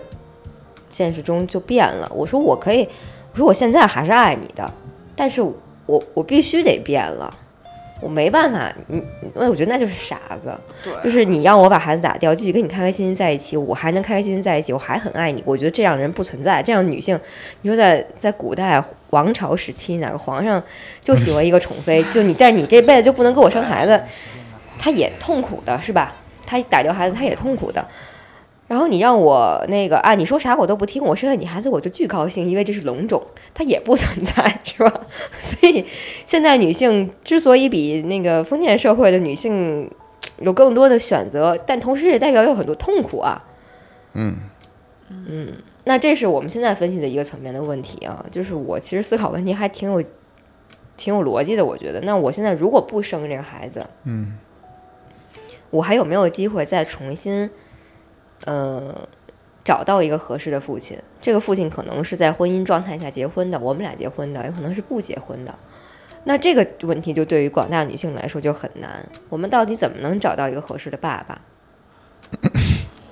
[0.88, 2.10] 现实中就变了。
[2.14, 2.88] 我说我可以，
[3.32, 4.72] 我说我现在还是爱你的，
[5.14, 7.32] 但是我我必须得变了。
[8.00, 9.02] 我没办法，你
[9.34, 10.54] 那我觉得那就是傻子，
[10.84, 15.42] 对，就是你让我把孩子打掉，继续跟你开开心心在一起，我还能开开心心在一起，我还很爱你。
[15.46, 17.18] 我觉得这样人不存在，这样女性，
[17.62, 20.62] 你说在在古代王朝时期，哪个皇上
[21.00, 24.02] 就喜欢一个宠妃，就你，但是你这辈子就不能给我生孩子，
[24.78, 26.14] 他也痛苦的是吧？
[26.46, 27.82] 他打掉孩子，他也痛苦的。
[28.68, 33.22] 然后你让我那个啊，你说啥我都不听，我生了你孩子我就巨高兴，因为这是龙种，
[33.54, 35.00] 它也不存在，是吧？
[35.40, 35.84] 所以
[36.24, 39.88] 现在女性之所以比那个封建社会的女性
[40.40, 43.44] 有更多的选择，但同时也代表有很多痛苦啊。
[44.14, 44.36] 嗯
[45.08, 45.52] 嗯，
[45.84, 50.02] 那这是我们现在分析的一个层面的问题啊，就是我其实思考问题还挺有
[50.96, 52.00] 挺有逻辑的，我觉得。
[52.00, 54.36] 那我现在如果不生这个孩子，嗯，
[55.70, 57.48] 我还有没有机会再重新？
[58.44, 58.94] 呃，
[59.64, 65.54] 找到一个合适的父亲，这个父亲可能是在婚姻状态下结婚的，我们俩结婚的，也可能是不结婚的。
[66.24, 69.04] 那这个问题就对于广大女性来说就很难。
[69.28, 71.40] 我们到底怎么能找到一个合适的爸爸？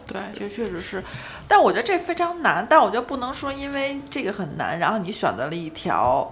[0.06, 1.02] 对，这确实是，
[1.48, 2.66] 但我觉得这非常难。
[2.68, 6.30] 但我觉得不能说因为这个很难，然后你选择了一条。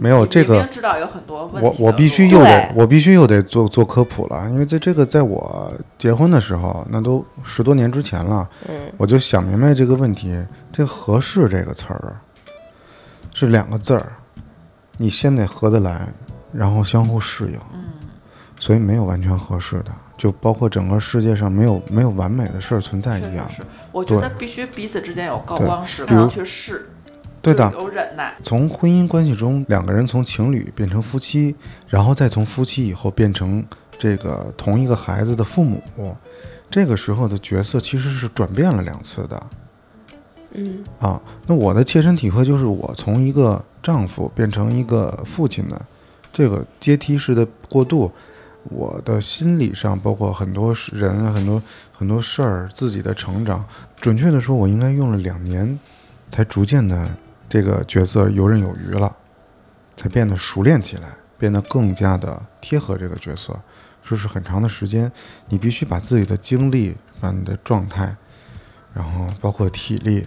[0.00, 1.68] 没有这个，知道有很多问题。
[1.80, 8.48] 我我必须又得我必须又得做做科普了，因为在这个在我结婚的时候，那都十多年之前了。
[8.68, 12.16] 嗯，我就想明白这个问题，这个合适这个词儿
[13.34, 14.12] 是两个字儿，
[14.98, 16.08] 你先得合得来，
[16.52, 17.58] 然后相互适应。
[17.74, 17.84] 嗯，
[18.58, 23.48] 所以没有完全合适的，就包括整个世界上没有没有完美的事儿存在一样。
[23.48, 26.90] 是，我觉得必须彼此之间有高光时刻去试。
[27.52, 28.34] 对的，有忍耐。
[28.42, 31.54] 从婚姻关系中，两个人从情侣变成夫妻，
[31.88, 33.64] 然后再从夫妻以后变成
[33.96, 35.80] 这个同一个孩子的父母，
[36.68, 39.40] 这个时候的角色其实是转变了两次的。
[40.54, 45.80] 嗯，啊，那我的切身体会就是，我从一个丈夫变成一个父亲的
[46.32, 48.10] 这个阶梯式的过渡，
[48.64, 53.64] 我的心理上包括很多人、很多很多事儿，自己的成长，
[54.00, 55.78] 准确的说，我应该用了两年，
[56.28, 57.08] 才逐渐的。
[57.48, 59.14] 这个角色游刃有余了，
[59.96, 63.56] 才变得熟练起来，变得更加的贴合这个角色。
[64.02, 65.10] 说是很长的时间，
[65.48, 68.14] 你必须把自己的精力、把你的状态，
[68.94, 70.24] 然后包括体力，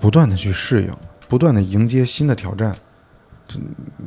[0.00, 0.90] 不断的去适应，
[1.28, 2.74] 不断的迎接新的挑战。
[3.46, 3.60] 怎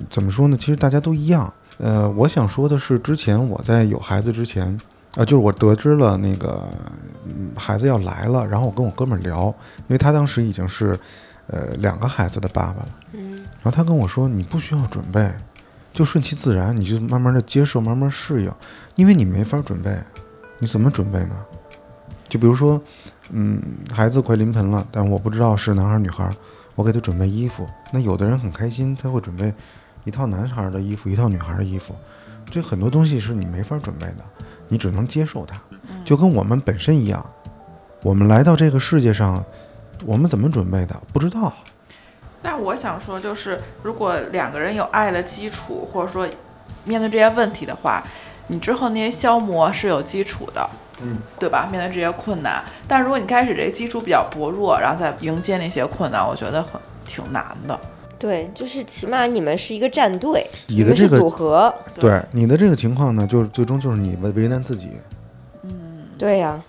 [0.09, 0.57] 怎么说呢？
[0.57, 1.53] 其实大家都一样。
[1.77, 4.65] 呃，我想说的是，之前我在有孩子之前，
[5.15, 6.67] 啊，就是我得知了那个
[7.55, 9.45] 孩子要来了，然后我跟我哥们儿聊，
[9.79, 10.99] 因为他当时已经是。
[11.51, 15.29] 呃，两个孩子的爸爸了，嗯，然后他跟我说：“你不需要准备，
[15.93, 18.49] 就顺其自然，你就慢慢的接受，慢慢适应，
[18.95, 20.01] 因为你没法准备，
[20.59, 21.35] 你怎么准备呢？
[22.29, 22.81] 就比如说，
[23.31, 23.61] 嗯，
[23.91, 26.29] 孩子快临盆了，但我不知道是男孩女孩，
[26.73, 29.53] 我给他准备衣服，那有的人很开心，他会准备
[30.05, 31.93] 一套男孩的衣服，一套女孩的衣服，
[32.49, 34.23] 这很多东西是你没法准备的，
[34.69, 35.59] 你只能接受它，
[36.05, 37.29] 就跟我们本身一样，
[38.03, 39.43] 我们来到这个世界上。”
[40.05, 40.95] 我们怎么准备的？
[41.13, 41.53] 不知道。
[42.43, 46.27] 但我想说，就是如果两个人有爱的基础，或者说
[46.85, 48.03] 面对这些问题的话，
[48.47, 50.67] 你之后那些消磨是有基础的，
[51.01, 51.69] 嗯，对吧？
[51.71, 57.79] 面对这些困难，但如果你开始这个基础比较薄弱，然后再迎接那些困难，我觉得很挺难的。
[58.17, 61.73] 对，就是起码你们是一个战队，你的这个组合。
[61.95, 64.89] 对你的这个情况呢，就是最终就是你为为难自己。
[65.61, 65.71] 嗯，
[66.17, 66.59] 对呀。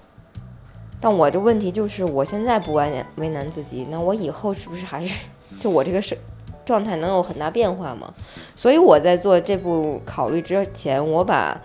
[1.03, 5.27] 但我这问题就是，我现在不为难为难自己，那我以后是不是还是
[5.59, 6.17] 就我这个是
[6.65, 8.15] 状态能有很大变化吗？
[8.55, 11.61] 所以我在做这步考虑之前，我把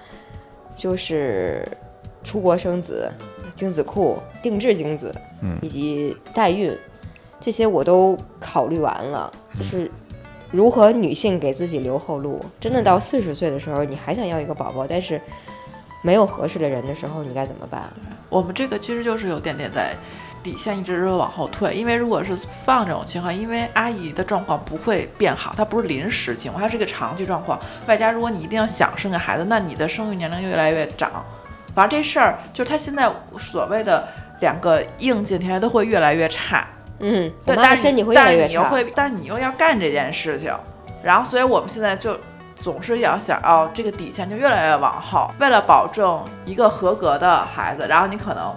[0.76, 1.64] 就是
[2.24, 3.12] 出国生子、
[3.54, 5.14] 精子库、定制精子，
[5.44, 6.76] 嗯，以及代孕
[7.40, 9.92] 这些我都考虑完了，就是
[10.50, 12.44] 如何女性给自己留后路。
[12.60, 15.22] 真的到四十岁的时候，你还想要一个宝宝，但是。
[16.04, 17.92] 没有合适的人的时候，你该怎么办？
[18.30, 19.94] 我们这个其实就是有点点在
[20.44, 27.60] 底线一直是往后退，因为如果是放这种情况，因为阿姨的状况不会变好，她不是临时情况，她是一个长期状况。
[27.86, 31.12] 外加如果你一定要想生个孩子，那你的生育年龄越来越长，
[31.76, 34.08] 反正这事儿就是她现在所谓的
[34.40, 36.66] 两个硬件条件都会越来越差。
[37.00, 38.48] 嗯，我对，但是你但是。
[38.48, 40.52] 你又会，但是你又要干这件事情，
[41.04, 42.18] 然后所以我们现在就
[42.58, 48.54] 总是要想，要，这个底线就越来越往后，为了保证一个合格的孩子，然后你可能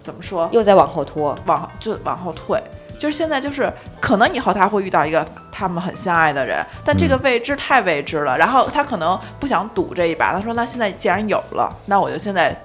[0.00, 1.36] 怎么说，又在往后拖。
[1.44, 2.62] 往就往后退。
[2.98, 3.70] 就是现在，就是
[4.00, 8.38] 可能以后他会遇到一个他们很相爱的人，但这个未知太未知了。
[8.38, 12.56] 然后他可能不想赌这一把，他说：“那现在既然有了，那我就现在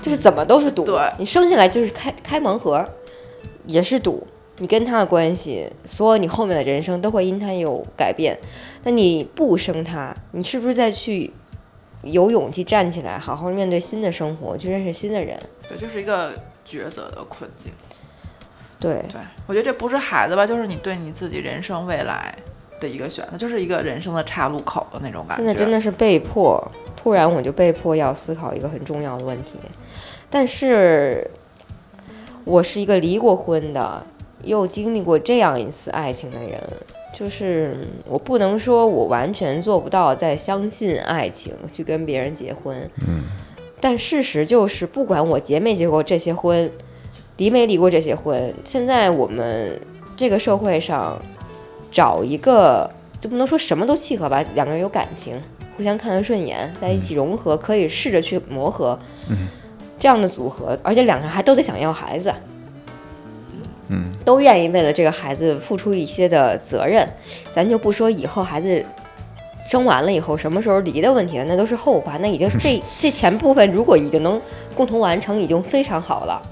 [0.00, 0.84] 就是怎么都是赌。
[0.84, 2.88] 对你生下来就是开开盲盒，
[3.66, 4.24] 也是赌。
[4.60, 8.38] 你跟他的关系，所有你后面的人生都会因他有改变。
[8.84, 11.32] 那你不生他，你是不是再去
[12.02, 15.38] 有勇气站起来，好好面对新的生活，去认识新的人？
[15.68, 16.32] 对，就是一个
[16.66, 17.72] 抉择的困境。”
[18.78, 22.34] 对，对，我觉得这不是孩子吧，就是你对你自己人生未来
[22.80, 25.44] 的一个选择，就是一个人生的岔路口的那种感觉。
[25.44, 26.58] 现在真的是被迫，
[26.96, 29.52] 突然我就被迫要思考一个很重要的问题。
[30.30, 31.30] 但是，
[32.44, 34.02] 我是一个离过婚的，
[34.42, 36.62] 又经历过这样一次爱情的人，
[37.14, 42.88] 就是我不能说我完全做不到再相信爱情去跟别人结婚。
[43.06, 43.22] 嗯。
[43.82, 46.70] 但事实就是，不管我结没结过这些婚，
[47.38, 49.80] 离没离过这些婚，现在我们
[50.14, 51.18] 这个社会上
[51.90, 55.40] 找一个，就不能说什么都契合吧，两个人有感情，
[55.78, 58.98] 互相看得顺眼，在一起融合，可以试着去磨合，
[59.98, 62.30] 这样的组合，而且两个人还都得想要孩子，
[63.90, 67.06] 嗯，都愿意为了这个孩子付出一些的责任，
[67.50, 68.84] 咱就不说以后孩子。
[69.66, 72.16] 生完了以后，什么时候离的问题了，那都是后话。
[72.16, 74.40] 那已经是这 这前部分，如果已经能
[74.74, 76.42] 共同完成，已经非常好了。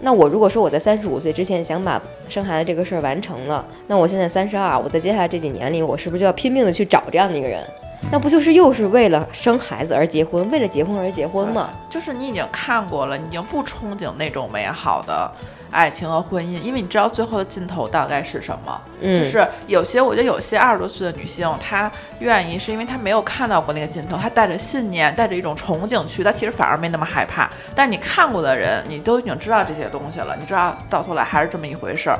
[0.00, 7.64] 那我如果说我在三十五岁之前想把生孩子这个事儿完成了，那我现在三十二，我在接下来这几年里，我是不是就要拼命的去找这样的一个人？
[8.12, 11.70] 那不就是又是为了生孩子而结婚，为了结婚而结婚吗？
[11.88, 15.32] 就是你已经看过了，你已经不憧憬那种美好的
[15.72, 18.80] 爱情和婚姻，因为你知道最后的尽头大概是什么。
[19.00, 27.50] 嗯，就是有些，我觉得有些二十多岁的女性，她愿意是因为她没有看到过那个尽头，她带着信念，带着一种憧憬去，她其实反而没那么害怕。
[27.74, 32.18] 但你看过的人，你都已经知道这些东西了，你知道到头来还是这么一回事儿，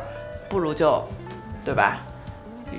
[0.48, 1.00] 不如就，
[1.64, 1.98] 对吧？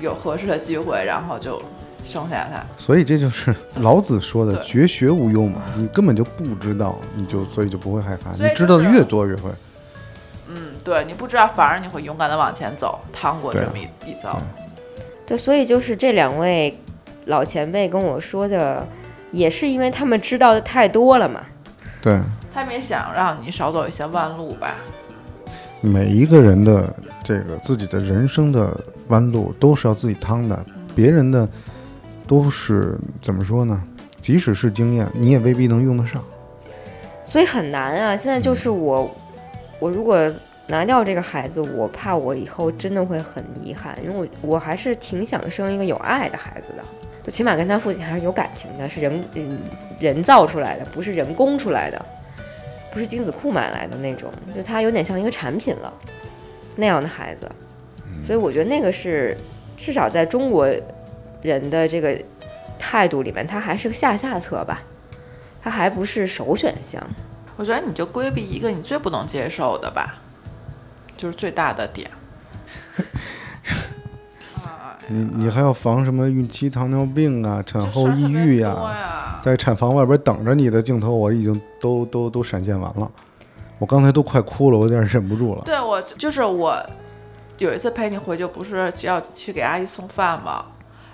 [0.00, 1.62] 有合适的机会，然后就
[2.02, 2.60] 生下他。
[2.76, 9.48] 所以这就是老子说的“绝学无忧”嘛，你根本就不知道，你就所以就不会害怕，你知道的越多越会。
[10.48, 14.40] 嗯，对你不知道，反而你会勇敢的往前走，趟过这么一一遭。
[15.26, 16.78] 对，所以就是这两位
[17.26, 18.86] 老前辈跟我说的，
[19.30, 21.40] 也是因为他们知道的太多了嘛。
[22.02, 22.20] 对，
[22.52, 24.74] 他们也想让你少走一些弯路吧。
[25.80, 28.78] 每一个人的这个自己的人生的
[29.08, 30.64] 弯路都是要自己趟的，
[30.94, 31.48] 别人的
[32.26, 33.82] 都是怎么说呢？
[34.20, 36.22] 即使是经验，你也未必能用得上。
[37.24, 38.16] 所以很难啊。
[38.16, 39.10] 现在就是我，
[39.84, 40.18] 我如果
[40.68, 46.82] 拿掉这个孩子，我怕我以后真的会很遗憾，因为我我还是挺想生一个有爱的孩子的，
[47.22, 49.58] 就起码跟他父亲还是有感情的，是人嗯
[50.00, 52.02] 人造出来的，不是人工出来的，
[52.94, 55.92] 不是精子库买来的那种，就他有点像一个产品了
[56.76, 57.46] 那样的孩子。
[58.22, 59.36] 所以我觉得那个是
[59.76, 60.66] 至少在中国
[61.42, 62.18] 人的这个
[62.78, 64.82] 态度里面，他还是个下下策吧。
[65.62, 67.06] 他还不是首选项。
[67.56, 70.16] 我觉得你就规避一个你最不能接受的吧，
[71.16, 72.10] 就是最大的点。
[75.08, 83.10] 你你还要防什么孕期糖尿病啊、产后抑郁呀、在产房外边等着你的镜头，我已经都都都闪现完了。
[83.78, 85.62] 我刚才都快哭了，我有点忍不住了。
[85.64, 86.82] 对我就是我
[87.58, 90.64] 有一次陪你回去，不是要去给阿姨送饭吗？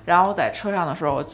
[0.05, 1.24] 然后我在车上的时候，我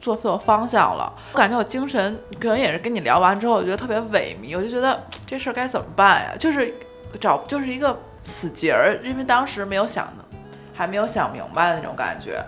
[0.00, 6.32] 做错方向了，我感觉我精神可能也是跟你聊完之后，我觉得特别萎靡，我就觉得这事儿该怎么办呀？
[6.38, 6.72] 就是
[7.20, 10.08] 找就是一个死结儿，因为当时没有想
[10.74, 12.44] 还没有想明白的那种感觉。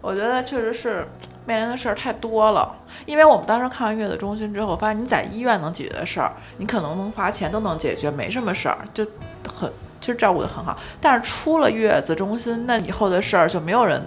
[0.00, 1.06] 我觉得确实是
[1.46, 2.76] 面临的事儿太多了，
[3.06, 9.04] 因为我们当时看完月子中心之后，发现你在医院能解决的事儿，你可能能花钱都能解决，没什么事儿，就
[9.50, 10.78] 很其实照顾得很好。
[11.00, 14.06] 但是出了月子中心，那以后的事儿就没有人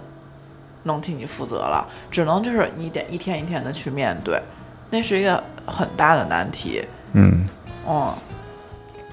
[0.84, 4.42] 能替你负责了，只能就是你得一天一天的去面对，
[4.90, 6.84] 那是一个很大的难题。
[7.14, 7.48] 嗯，
[7.88, 8.14] 嗯，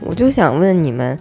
[0.01, 1.19] 我就想问你们，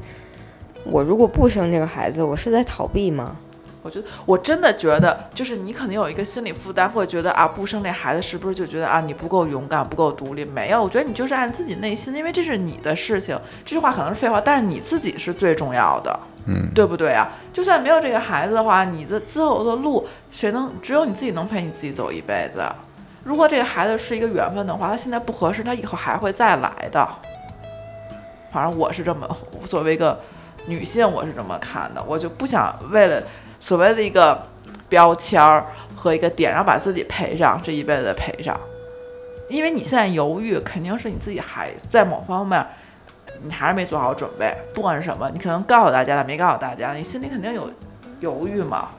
[0.83, 3.37] 我如果不生这个孩子，我是在逃避吗？
[3.83, 10.45] 我觉得，我真的觉得，就是你可能有一个心理负担，会觉得啊，不生这孩子是不是就觉得啊，你不够勇敢，不够独立？
[10.45, 13.37] 没有，我觉得你就是按自己内心，因为这是你的事情。
[13.65, 16.17] 这句话可能是废话，但是你自己是最重要的，
[16.47, 17.29] 嗯，对不对啊？
[17.51, 22.63] 就算没有这个孩子的话，你的之后的路，谁能只有你自己能陪你自己走一辈子？
[23.25, 27.05] 如果这个孩子是一个缘分的话，他现在不合适，他以后还会再来的。
[28.49, 29.27] 反正我是这么，
[29.65, 30.17] 作为一个
[30.67, 33.21] 女性，我是这么看的，我就不想为了。
[33.63, 34.37] 所谓的一个
[34.89, 38.59] 标签儿和一个点，然后把自己赔上，这一辈子赔上，
[39.47, 42.61] 因为你现在犹豫，肯定是你自己还在某方面，
[43.41, 44.53] 你还是没做好准备。
[44.73, 47.71] 不管是什么，你可能告诉大家了，没告诉大家，你心里肯定有
[48.19, 48.89] 犹豫嘛。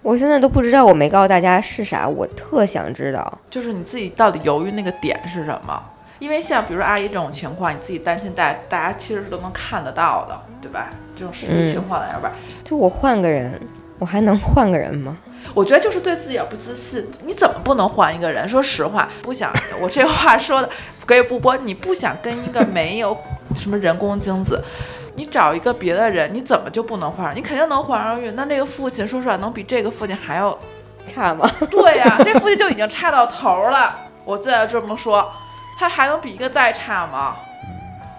[0.00, 5.82] 我现在都不知道我没告诉大家是啥，我特想知道，就是你自己到底犹豫那个点是什么？
[6.18, 10.88] 因为像比如说阿姨这种情况，你自己担心，大大家其实都能看得到的，对吧？
[11.14, 12.32] 这种实际情况在那边，
[12.64, 13.60] 就我换个人。
[13.98, 15.16] 我还能换个人吗？
[15.52, 17.06] 我觉得就是对自己也不自信。
[17.22, 18.48] 你怎么不能换一个人？
[18.48, 20.68] 说实话，不想我这话说的
[21.06, 21.56] 可以不播。
[21.58, 23.16] 你不想跟一个没有
[23.54, 24.62] 什么人工精子，
[25.16, 27.34] 你找一个别的人，你怎么就不能换？
[27.36, 28.34] 你肯定能怀上孕。
[28.34, 30.58] 那那个父亲说实话，能比这个父亲还要
[31.06, 31.48] 差吗？
[31.70, 33.96] 对呀， 这父亲就已经差到头了。
[34.24, 35.30] 我再这么说，
[35.78, 37.36] 他还能比一个再差吗？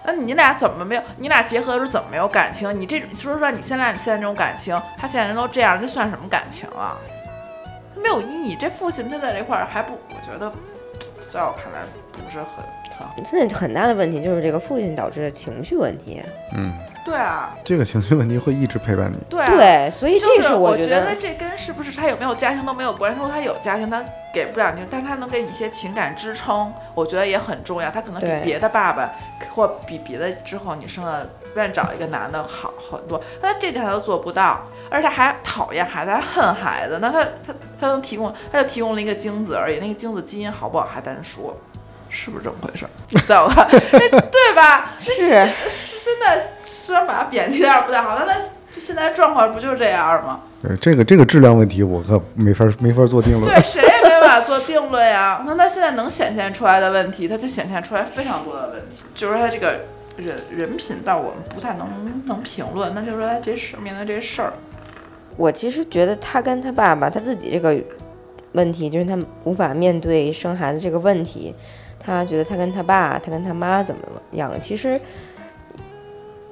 [0.06, 1.02] 那你俩怎么没有？
[1.18, 2.80] 你俩结合的时候怎么没有感情？
[2.80, 6.96] 你这说实话，你现在你现在这种感情，他现在人都这样，这算什么感情啊？
[7.96, 8.56] 没有意义。
[8.58, 10.50] 这父亲他在这块儿还不，我觉得，
[11.30, 11.80] 在我看来
[12.12, 12.64] 不是很
[12.98, 13.14] 好。
[13.24, 16.22] 现在很大的问题就是这个父亲导致的情绪问题。
[16.54, 16.72] 嗯。
[17.06, 19.16] 对啊，这个情绪问题会一直陪伴你。
[19.30, 23.16] 对对，所以这是我觉得这跟是不是他有没有家庭都没有关系。
[23.16, 24.04] 如果他有家庭，他
[24.34, 27.88] 给不了你，但是他能给你一些情感支撑，我觉得也很重要。
[27.92, 29.08] 他可能比别的爸爸
[29.50, 36.98] 或比别的之后你生了愿意找一个男的好很多，那这点他都做不到，而且还讨厌孩子，还恨孩子。
[37.00, 41.56] 那他他他能提供，他就提供了一个精子而已，那个精子基因好不好还单说。
[42.16, 42.86] 是不是这么回事？
[43.26, 44.94] 在我看， 对吧？
[44.98, 48.34] 是是现在虽然把它贬低点不太好，但它
[48.70, 50.40] 现在状况不就是这样吗？
[50.62, 53.44] 对，这个这个质量问题我可没法没法做定论。
[53.44, 55.42] 对， 谁也没法做定论呀。
[55.46, 59.02] 那它现在能显现出来的问题，它就显现出来非常多的问题。
[59.14, 59.80] 就是它这个
[60.16, 61.86] 人人品，但我们不太能
[62.24, 62.92] 能评论。
[62.94, 64.52] 那就是说他这事面对这事儿，
[65.36, 67.76] 我其实觉得他跟他爸爸他自己这个
[68.52, 71.54] 问题，就是他无法面对生孩子这个问题。
[72.06, 74.52] 他觉得他跟他爸，他跟他妈怎么样？
[74.60, 74.96] 其实，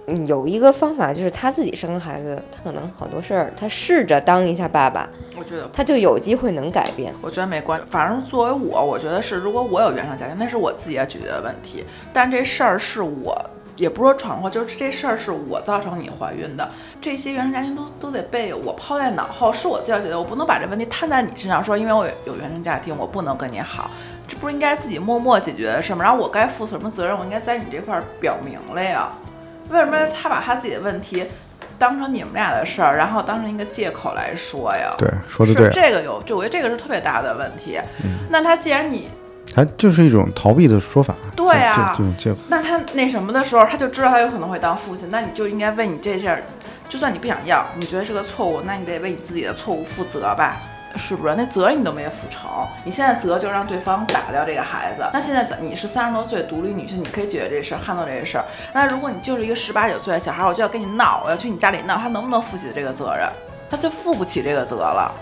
[0.07, 7.15] 嗯，有一个方法就是他自己生孩子，他可能好多事儿，他试着当一下爸爸，我觉得他就有机会能改变。
[7.23, 11.85] 我觉得没关系，反正作为我，我觉得是，如果我有原生家庭，那是我自己要解决的问题。
[12.13, 13.35] 但这事儿是我，
[13.77, 16.69] 也不是说闯祸，就是这事儿是我造成你怀孕的，
[17.01, 23.89] 这些原生家庭都都得被我抛在脑后，是我自己要解决，我不能把这问题摊在你身上，说因为我有原生家庭，我不能跟你好。
[24.27, 26.03] 这不是应该自己默默解决的事吗？
[26.03, 27.19] 然后我该负什么责任？
[27.19, 29.09] 我应该在你这块表明了呀。
[29.71, 31.25] 为什么他把他自己的问题
[31.79, 34.95] 当成你们俩的事儿，然后当成一个借口来说呀？
[34.99, 35.71] 对，说的对。
[35.71, 37.79] 这个有，就我觉得这个是特别大的问题。
[38.29, 39.09] 那他既然你，
[39.55, 41.15] 他就是一种逃避的说法。
[41.35, 42.39] 对啊，这种借口。
[42.49, 46.43] 那他那什么的时候，他就知道他有可能会当父亲，那你就应该为你这事儿，
[46.89, 50.61] 就算你不想要，你觉得是个错误，那你得为你自己的错误负责吧。
[50.97, 52.67] 是不是那责任你都没负成？
[52.85, 55.05] 你现在责就让对方打掉这个孩子。
[55.13, 58.45] 那现在你是三十多岁独立女性，你可以解决这事儿，handle 这个事儿。
[58.73, 63.29] 那如果你就是一个十八九岁的小孩，我就要跟你闹，我要去你家里闹，他能不能负起这个责任？
[63.71, 65.13] 他就负不起这个责了，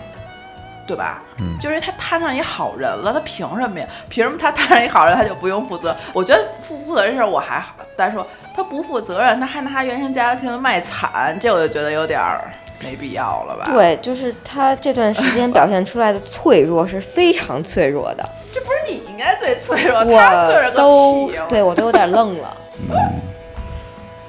[0.85, 1.21] 对吧？
[1.37, 3.87] 嗯，就是他摊上一好人了，他凭什么呀？
[4.09, 5.95] 凭什么他摊上一好人他就不用负责？
[6.13, 12.51] 我觉得负不负责这事儿我还好，但是说他不负责任，他还拿他原生家庭卖惨，这我就觉得有点儿。
[12.83, 13.71] 没必要了吧？
[13.71, 18.23] 对，就是他这段时间表现出来的脆弱是非常脆弱的。
[18.53, 21.39] 这不是你应该最脆弱，他脆弱个屁！
[21.49, 22.57] 对我都有点愣了。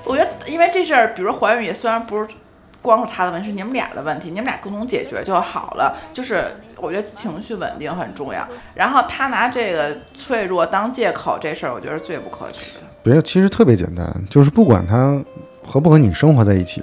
[0.04, 2.28] 我觉得，因为这事儿，比如怀孕也虽然不是
[2.80, 5.96] 光是他的问题，是你们俩的问题，你们俩共同解决就好了。
[6.12, 6.44] 就是
[6.76, 8.46] 我觉得情绪稳定很重要。
[8.74, 12.80] 然后他拿这个脆弱当借口，这事儿我觉得最不可取的。
[13.02, 15.18] 别，其实特别简单，就是不管他
[15.66, 16.82] 和不和你生活在一起。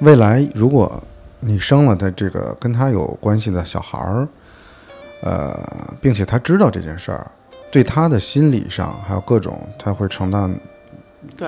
[0.00, 1.02] 未来，如果
[1.40, 4.28] 你生了的这个跟他有关系的小孩儿，
[5.22, 5.58] 呃，
[6.00, 7.26] 并且他知道这件事儿，
[7.70, 10.56] 对他的心理上还有各种，他会承担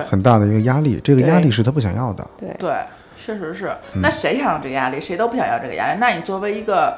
[0.05, 0.99] 很大的一个压力。
[1.01, 2.27] 这个压力是他不想要的。
[2.37, 2.75] 对对，
[3.15, 3.71] 确实是。
[3.93, 4.99] 那谁想要这个压力？
[4.99, 5.97] 谁都不想要这个压力。
[5.99, 6.97] 那你作为一个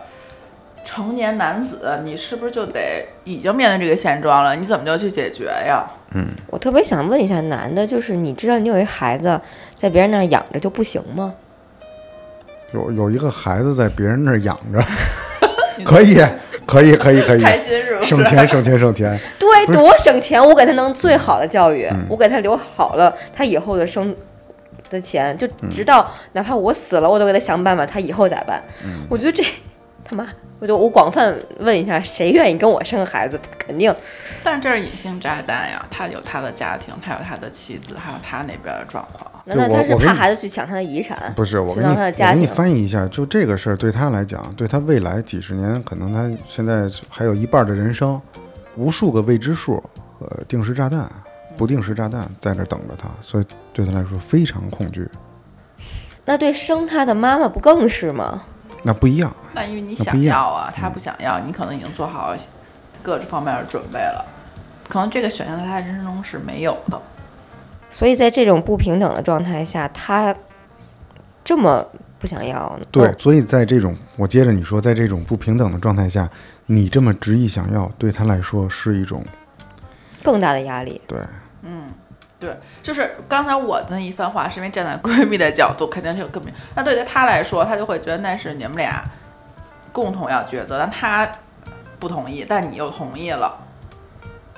[0.84, 4.56] 成年男子，你是不是就得已经面对这个现状了？
[4.56, 5.86] 你怎么就去解决呀？
[6.16, 9.40] 嗯，我特别想问一下男的，就是你知道你有一孩子
[9.76, 11.34] 在别人那儿养着就不行吗？
[12.74, 14.84] 有有一个孩子在别人那儿养着，
[15.86, 16.16] 可以，
[16.66, 18.06] 可以，可以，可以，开心是吧？
[18.06, 19.20] 省钱，省钱，省钱。
[19.40, 20.44] 对，多省钱！
[20.44, 24.14] 我给他弄最好的教育，嗯我给他留好了他以后的生
[24.90, 28.62] 的钱，就嗯直到哪怕我死了，我都给他想办法，他以后咋办？
[28.84, 29.44] 嗯我觉得这
[30.14, 33.40] 他妈，我就我广泛问一下，谁愿意跟我生个孩子？
[33.42, 33.94] 他肯定
[34.44, 39.30] 但这是隐性炸弹呀，他有他的家庭，他有他的妻子，还有他那边的状况。
[39.46, 41.34] 难道他是怕孩子去抢他的遗产？
[41.36, 48.22] 不是，我给你我给你翻译一下，就这个事儿对他来讲，对他未来几十年，可能他现在还有一半的人生，
[48.76, 49.84] 无数个未知数
[50.20, 51.10] 呃定时炸弹、
[51.58, 55.10] 不定时炸弹在这等着他，所以对他来说非常恐惧。
[56.26, 58.44] 那对生他的妈妈不更是吗？
[58.84, 62.36] 那不一样，那因为你想要啊，他不想要，你可能已经做好
[63.02, 64.26] 各种方面的准备了，
[64.90, 67.02] 可能这个选项在他人生中是没有的。
[67.90, 70.36] 所以在这种不平等的状态下，他
[71.44, 71.86] 这么
[72.20, 76.30] 不想要呢，对，哦所以在这种我接着你说，在这种不平等的状态下，
[76.66, 79.24] 你这么执意想要，对他来说是一种
[80.24, 81.00] 更大的压力。
[81.08, 81.20] 对，
[82.44, 86.54] 对，就是刚才我的那一番话，是因为站在闺蜜的角度，肯定是有更明。
[86.76, 89.02] 那对于她来说，她就会觉得那是你们俩
[89.94, 91.26] 共同要抉择，但她
[92.00, 93.58] 不同意，但你又同意了，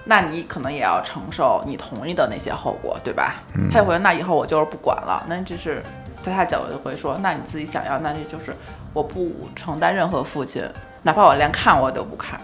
[0.05, 3.35] 那你可能也要承受你同意的那些后果，对吧？
[3.71, 5.23] 她就会说，那以后我就是不管了。
[5.29, 5.83] 那这是
[6.23, 8.55] 在她角度就会说，那你自己想要，那这就是
[8.93, 10.63] 我不承担任何父亲，
[11.03, 12.41] 哪怕我连看我都不看。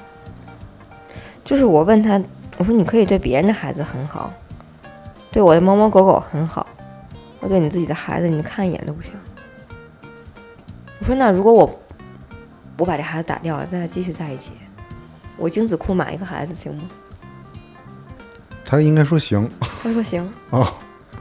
[1.44, 2.22] 就是我问他，
[2.58, 4.32] 我说你可以对别人的孩子很好，
[5.32, 6.68] 对我的猫猫狗狗很好，
[7.40, 9.12] 我对你自己的孩子，你看一眼都不行。
[11.00, 11.80] 我说那如果我
[12.78, 14.52] 我把这孩子打掉了，咱俩继续在一起，
[15.38, 16.84] 我精子库买一个孩子行吗？
[18.66, 19.50] 他应该说行
[19.84, 20.32] 他说行。
[20.52, 20.68] 哦，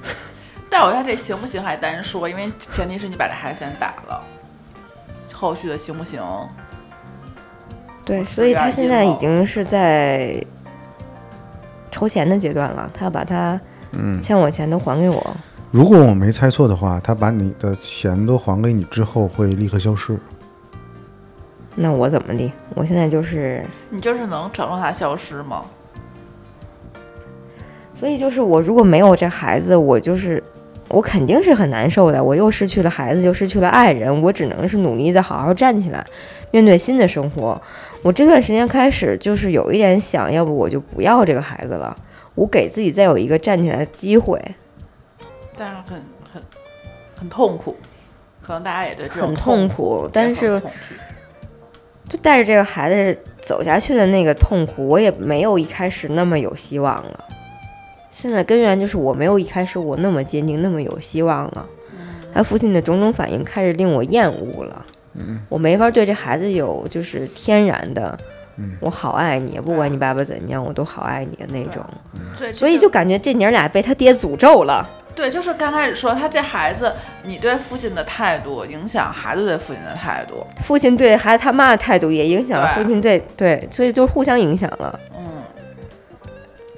[0.68, 4.22] 但我觉得这行不行还单说，因为前提是你把这孩子先打了，
[5.32, 6.22] 后续的行不行？
[8.04, 10.44] 对，所以他现在已经是在
[11.90, 13.60] 筹钱的阶段了，他要把他
[13.92, 15.36] 嗯，欠我钱都还给我。
[15.70, 20.16] 如果我没猜错的话，他把你的钱都还给你之后，会立刻消失。
[21.76, 22.52] 那我怎么的？
[22.74, 25.62] 我现在就是，你就是能承受他消失吗？
[27.94, 30.42] 所以就是我如果没有这孩子，我就是
[30.88, 32.22] 我肯定是很难受的。
[32.22, 36.04] 我又失去了孩子，又失去了爱人，我只能是努力再好好站起来，
[36.50, 37.60] 面对新的生活。
[38.02, 41.96] 我这段时间开始就是有一点想要不我就不要这个孩子了，
[42.34, 44.42] 我给自己再有一个站起来的机会。
[45.56, 46.02] 但是很
[46.32, 46.42] 很
[47.18, 47.76] 很痛苦，
[48.40, 50.60] 可能大家也对这种很痛苦苦，但是
[52.08, 57.24] 就带着这个孩子走下去的那个痛苦，我也没有一开始那么有希望了。
[58.10, 61.66] 现在根源就是我没有一开始我那么坚定，那么有希望了。
[62.32, 64.86] 他父亲的种种反应开始令我厌恶了。
[65.48, 68.18] 我没法对这孩子有就是天然的，
[68.80, 71.84] 我好爱你，不管你爸爸怎么样，我都好爱你的那种。
[72.38, 74.88] 对，所以就感觉这娘俩被他爹诅咒了。
[75.12, 76.94] 对，就是刚开始说他这孩子，
[77.24, 80.46] 你对父亲的态度影响孩子对父亲的态度。
[80.62, 84.98] 父亲对孩子他妈的态度也影响了父亲对对，所以就互相影响了。
[85.18, 85.19] 嗯，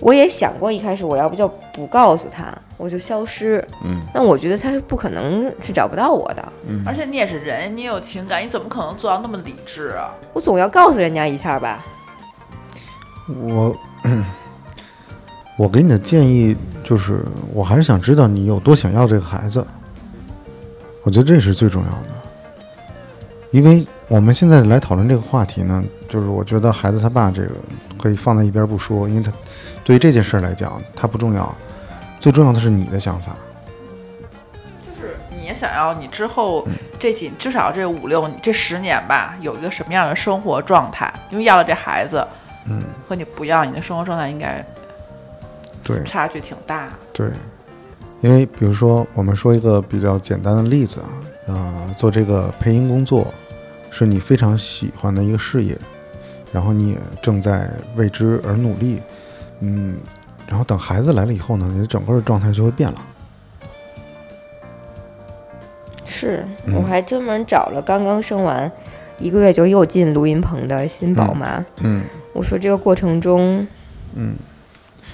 [0.02, 3.64] 我也想过一开始我要不就不告诉他，我就消失。
[3.84, 10.10] 嗯，那我觉得他是不可能是找不到我的，嗯而且你也是人，你也有情感，你怎么可能做到那么理智啊？
[10.32, 11.84] 我总要告诉人家一下吧。
[13.46, 13.76] 我，
[15.56, 17.24] 我给你的建议就是，
[17.54, 19.64] 我还是想知道你有多想要这个孩子。
[21.04, 22.08] 我觉得这是最重要的，
[23.52, 27.50] 因为我们现在来讨论这个话题呢，就是我觉得孩子他爸这个
[28.00, 29.32] 可以放在一边不说，因为他
[29.84, 31.56] 对于这件事儿来讲，它不重要，
[32.20, 33.34] 最重要的是你的想法。
[34.86, 36.66] 就是你想要你之后
[36.98, 41.12] 这几至少这五六这十年吧，有一个什么样的生活状态？
[41.30, 42.24] 因为要了这孩子，
[42.66, 44.64] 嗯，和你不要，你的生活状态应该
[45.82, 46.88] 对差距挺大。
[47.12, 47.28] 对，
[48.20, 51.08] 因为比如说，我们说一个比较简单的例子啊，
[51.48, 53.26] 呃，做这个配音工作
[53.90, 55.76] 是你非常喜欢的一个事业，
[56.52, 59.02] 然后你也正在为之而努力，
[59.64, 59.96] 嗯，
[60.48, 63.00] 然后等孩子来了以后呢，你的整个的状态就会变了。
[66.04, 68.70] 是，嗯我还专门找了刚刚生完
[69.18, 72.02] 一个月就又进录音棚的新宝妈，嗯
[72.32, 73.66] 我说这个过程中，
[74.14, 74.34] 嗯，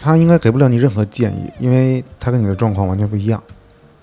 [0.00, 3.42] 她应该给不了你任何建议，因为她跟你的状况完全不一样，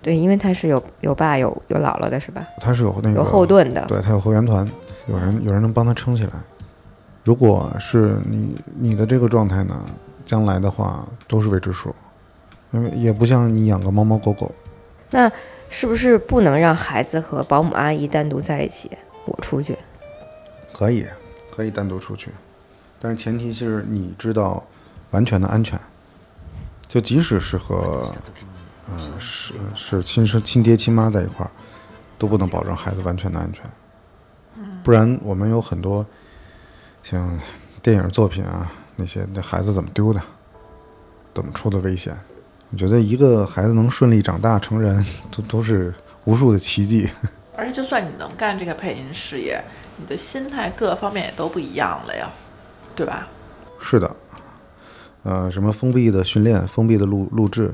[0.01, 2.45] 对，因为她是有有爸有有姥姥的是吧？
[2.61, 4.67] 她是有那个有后盾的，对她有后援团，
[5.07, 6.31] 有人有人能帮她撑起来。
[7.23, 9.75] 如果是你你的这个状态呢，
[10.25, 11.93] 将来的话都是未知数，
[12.71, 14.51] 因为也不像你养个猫猫狗狗，
[15.11, 15.31] 那
[15.69, 18.89] 是不是不能让孩子和保姆阿姨单独在一起？
[19.25, 19.77] 我出去，
[20.73, 21.05] 可以，
[21.55, 22.31] 可以单独出去，
[22.99, 24.63] 但是前提是你知道
[25.11, 25.79] 完全的安全。
[26.87, 28.07] 就即使是和，
[28.87, 31.49] 呃，是是亲生亲爹亲妈在一块儿，
[32.19, 33.63] 都不能保证孩子完全的安全。
[34.83, 36.05] 不然我们有很多
[37.01, 37.39] 像
[37.81, 40.21] 电影作品啊，那些那孩子怎么丢的，
[41.33, 42.17] 怎么出的危险？
[42.71, 45.93] 我觉得一个孩子能顺利长大成人，都都是
[46.25, 47.09] 无数的奇迹。
[47.55, 49.63] 而且就算你能干这个配音事业，
[49.97, 52.29] 你的心态各方面也都不一样了呀，
[52.95, 53.27] 对吧？
[53.79, 54.15] 是的，
[55.23, 57.73] 呃，什么封闭的训练、封闭的录录制，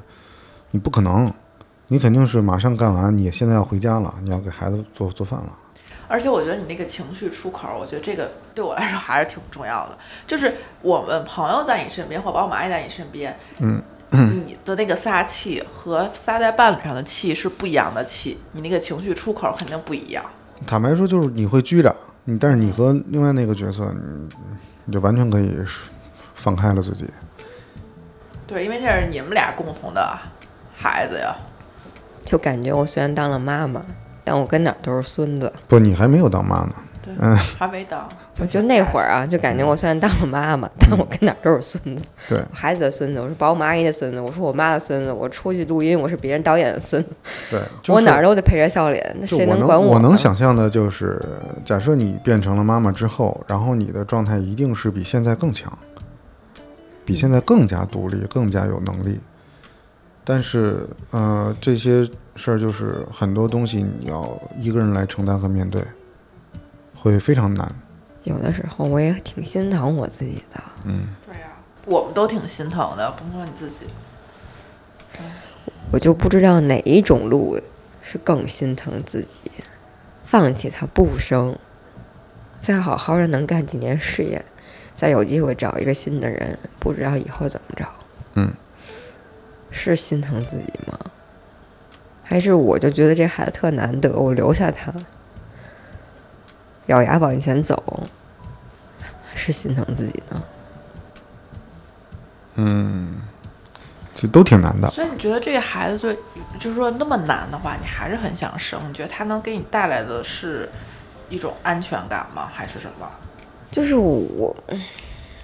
[0.72, 1.34] 你不可能，
[1.88, 5.58] 你肯定是马上干完，你现在要回家了，你要给孩子做做饭了。
[6.12, 9.98] 而且我觉得你那个情绪出口，我觉得这个对我来说还是挺重要的。
[10.28, 13.82] 就是我们朋友在你身边，或保姆阿姨在你身边，嗯，
[14.46, 20.22] 你的那个撒气和撒在伴侣上的气是不一样的气，你那个情绪出口肯定不一样。
[20.68, 21.96] 坦白说，就是你会拘着，
[22.26, 24.30] 你但是你和另外那个角色，你
[24.84, 25.58] 你就完全可以
[26.36, 27.06] 放开了自己。
[28.46, 30.20] 对，因为这是你们俩共同的
[30.76, 31.34] 孩子呀。
[32.26, 33.82] 就感觉我虽然当了妈妈，
[34.24, 35.52] 但我跟哪儿都是孙子。
[35.68, 36.74] 不，你还没有当妈呢。
[37.04, 37.14] 对，
[37.58, 38.08] 还没当。
[38.38, 42.04] 我就那会儿啊，就感觉我虽然当了妈妈，但我跟哪儿都是孙子。
[42.30, 47.10] 对我孩子的孙子，我是保姆阿姨的孙子，我是我妈的孙子，我出去录音，我是别人导演的孙子，
[47.50, 51.20] 对，就是、我哪儿都得陪着笑脸，那谁能管我我能想象的就是，
[51.66, 55.76] 假设你变成了妈妈之后，然后你的状态一定是比现在更强，
[57.04, 59.20] 比现在更加独立，更加有能力。
[60.24, 65.84] 但是，呃，这些事儿就是很多东西你要一个人来承担和面对，
[66.96, 67.74] 会非常难。
[68.24, 71.48] 有的时候我也挺心疼我自己的，嗯，对呀、
[71.86, 73.86] 我们都挺心疼的，甭说你自己。
[75.92, 77.60] 我就不知道哪一种路
[78.02, 79.42] 是更心疼自己，
[80.24, 81.58] 放弃他不生，
[82.62, 84.46] 再好好的能干几年事业，
[84.94, 87.86] 再有机会找一个新的人，不知道以后怎么着。
[88.36, 88.54] 嗯，
[89.72, 91.00] 是心疼自己吗？
[92.24, 94.94] 还是我就觉得这孩子特难得，我留下他，
[96.86, 98.08] 咬牙往前走，
[99.36, 100.44] 是心疼自己呢？
[102.56, 103.16] 嗯，
[104.16, 104.90] 这都挺难的。
[104.90, 106.14] 所以你觉得这个孩子最，
[106.60, 108.80] 就是说那么难的话，你还是很想生？
[108.88, 110.70] 你觉得他能给你带来的是
[111.30, 112.50] 一种安全感吗？
[112.54, 113.10] 还是什么？
[113.72, 114.56] 就是我，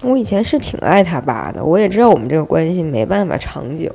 [0.02, 3.90] 我以前是挺爱他爸的，我也知道我们这个关系没办法长久，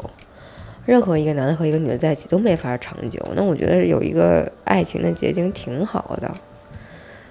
[0.86, 3.19] 任何一个男的和一个女的在一起都没法长久。
[3.36, 6.29] 那我觉得有一个爱情的结晶挺好的，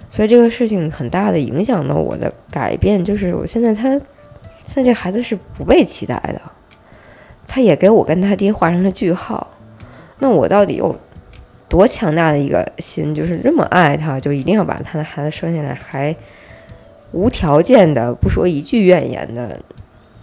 [0.09, 3.89] 所以这个事情很大的影响了我的改变，就是我现在他，
[4.65, 6.41] 现在这孩子是不被期待的，
[7.47, 9.47] 他也给我跟他爹画上了句号。
[10.19, 10.95] 那我到底有
[11.67, 16.15] 多强大的一个心，就是这么爱他，就一定要把他的孩子生下来，还
[17.11, 19.59] 无条件的不说一句怨言的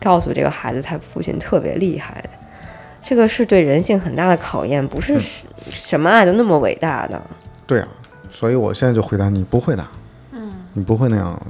[0.01, 2.25] 告诉这个孩子他父亲特别厉害，
[3.03, 7.21] 这个是对人性很大的考验，不是什什么爱都那么伟大的。
[7.67, 7.89] 对啊，
[8.33, 9.85] 所以我现在就回答你不会的，
[10.33, 11.41] 嗯，你不会那样。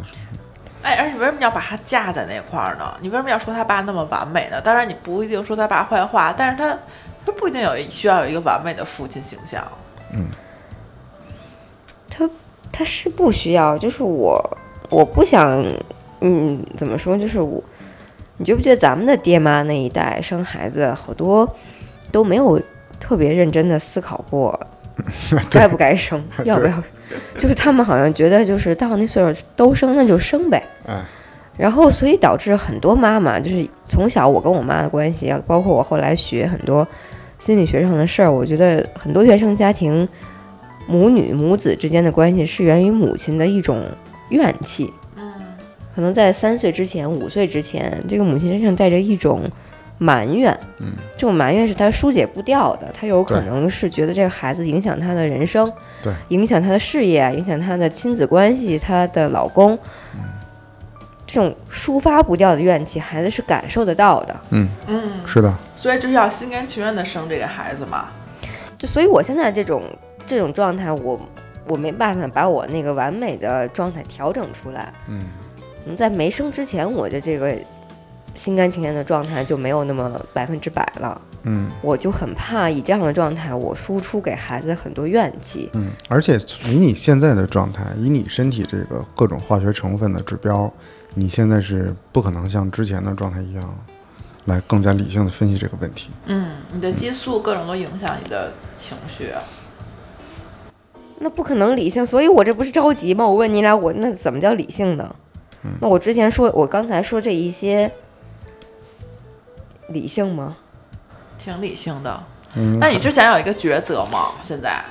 [0.83, 2.95] 哎，而且为什么要把他架在那块儿呢？
[3.01, 4.61] 你为什么要说他爸那么完美呢？
[4.61, 6.79] 当然，你不一定说他爸坏话，但是他
[7.27, 9.63] 他不一定有需要有一个完美的父亲形象。
[10.13, 10.29] 嗯
[12.09, 12.29] 他
[12.73, 15.63] 他是不需要，就是我我不想，
[16.21, 17.17] 嗯，怎么说？
[17.17, 17.63] 就是我，
[18.41, 21.47] 你觉不觉得咱们的爹妈那一代生孩子好多
[22.11, 22.59] 都没有
[22.99, 24.59] 特别认真的思考过
[25.51, 26.83] 该不该生， 要不要？
[27.39, 30.63] 就是他们好像觉得就是到那岁数都生那就生呗。
[30.87, 30.97] 哎，
[31.59, 36.87] 然后所以导致很多妈妈就是从小我跟我妈的关系啊，包括我后来学很多
[37.39, 40.09] 心理学上的事儿，我觉得很多原生家庭
[40.87, 43.83] 母女母子之间的关系是源于母亲的一种
[44.31, 44.91] 怨气。
[45.91, 49.43] 嗯，可能在三岁之前、五岁之前，这个母亲身上带着一种
[49.99, 55.71] 埋怨，嗯，这种埋怨是她疏解不掉的，她有可能是觉得这个孩子影响她的人生，
[56.03, 59.79] 对，影响她的事业，影响她的亲子关系，她的老公，
[61.27, 64.37] 这种抒发不掉的怨气，孩子是感受得到的。
[64.51, 68.09] 嗯，嗯，是的，所以就是要心甘情愿的生这个孩子嘛。
[68.79, 69.83] 就所以，我现在这种
[70.25, 71.21] 这种状态，我
[71.69, 74.91] 我没办法把我那个完美的状态调整出来。
[75.07, 75.23] 嗯，
[75.83, 77.57] 可能在没生之前，我的这个
[78.35, 81.21] 心甘情愿的状态就没有那么百分之百了。
[81.45, 85.71] 嗯我就很怕以这样的状态，我输出给孩子很多怨气。
[85.73, 90.71] 嗯，而且以你现在的状态，以你身体这个各种化学成分的指标，
[91.15, 93.75] 你现在是不可能像之前的状态一样
[94.45, 96.11] 来更加理性的分析这个问题。
[96.27, 99.31] 嗯，你的激素各种都影响你的情绪。
[101.21, 103.27] 那不可能理性，所以我这不是着急吗？
[103.27, 105.17] 我问你俩，我那怎么叫理性呢？
[105.81, 107.91] 那我之前说，我刚才说这一些
[109.89, 110.57] 理性吗？
[111.39, 112.23] 挺理性的。
[112.57, 114.33] 嗯，那你之前有一个抉择吗？
[114.43, 114.83] 现在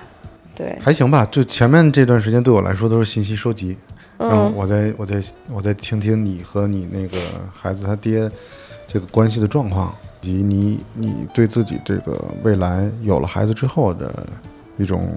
[0.55, 3.77] 对，还行吧，就前面这段时间对我来说都是信息收集，
[4.17, 7.17] 然后嗯，我再我再我再听听你和你那个
[7.53, 8.29] 孩子他爹
[8.87, 14.13] 这个关系的状况，以及你你对自己这个未来有了孩子之后的
[14.77, 15.09] 一种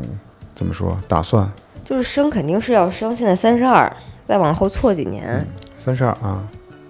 [0.54, 1.50] 怎么说打算？
[1.84, 3.92] 就是生肯定是要生，现在三十二，
[4.32, 5.46] 再往后错几年
[5.78, 6.42] 三十二啊，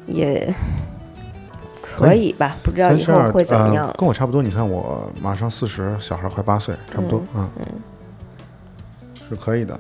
[0.07, 0.55] 也
[1.81, 2.57] 可以吧？
[2.63, 3.95] 不知道以后会怎么样呃，。
[3.99, 4.41] 跟我差不多。
[4.41, 7.51] 你看我马上四十，小孩快八岁，差不多，嗯
[9.29, 9.77] 是可以的。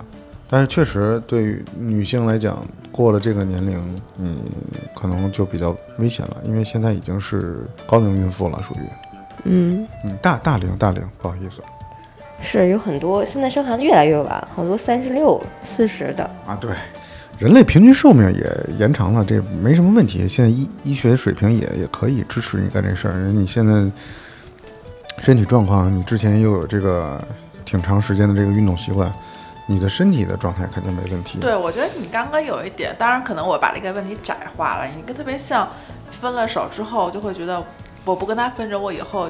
[0.50, 2.58] 但是确实对于女性来讲，
[2.90, 3.80] 过了这个年龄，
[4.16, 4.42] 你，
[4.92, 8.78] 可能就比较危险了，因为现在已经是高龄孕妇了，属于
[9.44, 11.62] 嗯，嗯大大龄大龄，不好意思
[12.40, 16.28] 是有很多现在生孩子越来越晚，好多三十六、四十的。
[16.44, 16.72] 啊，对。
[17.42, 20.28] 人类平均寿命也延长了，这没什么问题。
[20.28, 23.14] 现在医医学水平也也可以支持你干这事儿。
[23.32, 23.84] 你现在
[25.20, 27.20] 身体状况，你之前又有这个
[27.64, 29.12] 挺长时间的这个运动习惯，
[29.66, 31.40] 你的身体的状态肯定没问题。
[31.40, 34.86] 对，我觉得你刚刚有一点，当然可能我把这个问题窄化了。
[34.94, 35.68] 你跟特别像，
[36.12, 37.60] 分了手之后就会觉得，
[38.04, 39.28] 我不跟他分手，我以后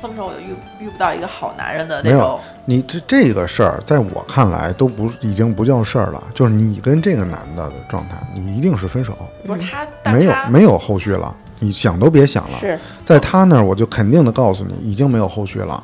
[0.00, 2.38] 分手我就遇遇不到一个好男人的那种。
[2.64, 12.58] 你这这个事儿，在我看来都不已经不叫事儿了，就是你跟这个男的的状态，你一定是分手，不是他，没有他没有后续了，你想都别想了。
[12.58, 15.82] 是，在他那儿，我就肯定的告诉你，已经没有后续了。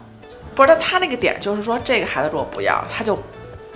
[0.55, 3.19] 不是，但他那个点就是说，这个孩子如果不要，他就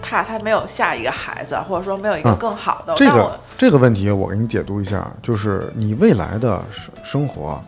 [0.02, 2.94] 怕他没有下一个孩子，或者说没有一个嗯更好的。
[2.94, 7.60] 这个这个问题，我给你解读一下，就是你未来的生生活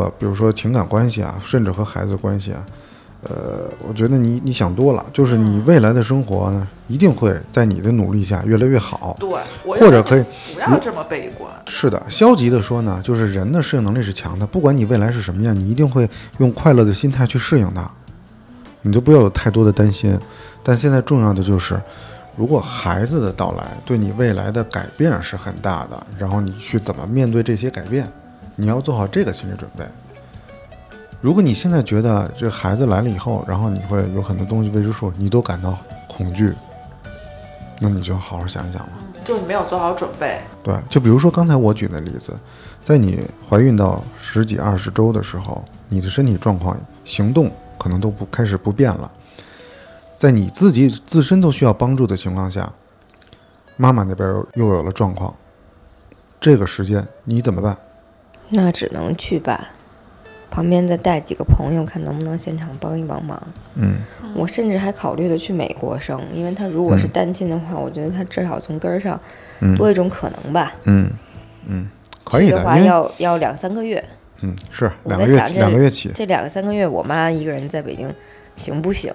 [0.00, 2.64] 和比如说情感关系啊，甚至和孩子关系啊，
[3.22, 9.16] 呃，我觉得你你想多了，就是你未来的生活呢，一定会在你的努力下越来越好。
[9.20, 9.28] 对，
[9.64, 10.24] 我或者可以
[10.54, 11.50] 不要这么悲观。
[11.66, 17.88] 是的，消极的说呢，就是人的适应能力是强的，不管你未来是什么样，你一定会用快乐的心态去适应它，
[18.82, 20.18] 你就不要有太多的担心。
[20.62, 21.80] 但现在重要的就是，
[22.36, 28.06] 如果孩子的到来对你未来的改变是很大的，然后你去怎么面对这些改变，
[28.60, 29.82] 你要做好这个心理准备。
[31.22, 36.52] 如果你现在觉得这孩子来了以后，然后你会有很多东西未知数，你都感到恐惧，
[37.80, 38.92] 那你就好好想一想吧。
[39.24, 42.34] 就是你没有做好准备，对，就比如说刚才我举的例子，
[42.84, 49.10] 在你怀孕到十几二十周的时候，你的身体状况、行动可能都不开始不变了，
[50.18, 52.70] 在你自己自身都需要帮助的情况下，
[53.78, 55.34] 妈妈那边又又有了状况，
[56.38, 57.74] 这个时间你怎么办？
[58.50, 59.70] 那只能去吧，
[60.50, 63.40] 旁边再带几个朋友，看能不能现场帮一帮忙。
[63.76, 63.98] 嗯，
[64.34, 69.18] 我甚至还考虑了去美国生，因为他如果是嗯单亲的话，我觉得他至少从根儿上
[69.60, 70.74] 嗯多一种可能吧。
[70.84, 71.10] 嗯
[71.66, 71.88] 嗯，
[72.24, 74.04] 可以的，的话要要两三个月，
[74.42, 78.12] 嗯是两个月起两个月起，这两三个月我妈一个人在北京
[78.56, 79.12] 行不行？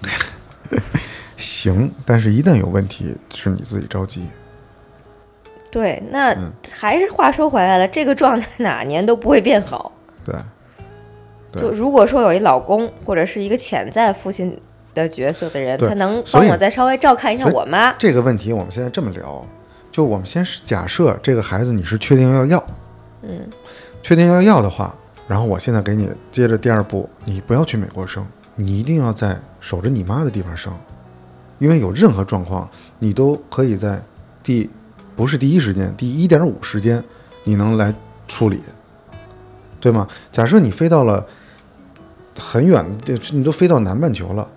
[1.36, 4.22] 行，但是一旦有问题，是你自己着急。
[5.74, 6.52] 对，那嗯。
[6.72, 9.90] 还是话说回来了，这个状态哪年都不会变好。
[10.24, 10.34] 对，
[11.50, 11.62] 对。
[11.62, 14.56] 就如果说有一老公或者是一个潜在父亲
[14.94, 19.44] 的角色的人，他能帮我再稍微照看一下我妈，这个问题我们现在这么聊，
[19.90, 22.64] 就我们先是假设这个孩子你是确定要要，
[23.22, 23.40] 嗯，
[24.02, 24.94] 确定要要的话，
[25.26, 30.72] 然后我现在给你接着第二步，你不要去美国生，你一定要在守着你妈的地方生，
[31.58, 32.68] 因为有任何状况，
[33.00, 34.00] 你都可以在
[34.42, 34.70] 第
[35.16, 37.02] 不是第一时间，第一点五时间，
[37.44, 37.94] 你能来
[38.26, 38.60] 处理，
[39.80, 40.08] 对吗？
[40.30, 41.24] 假设你飞到了
[42.38, 42.84] 很远，
[43.32, 44.48] 你都飞到南半球了。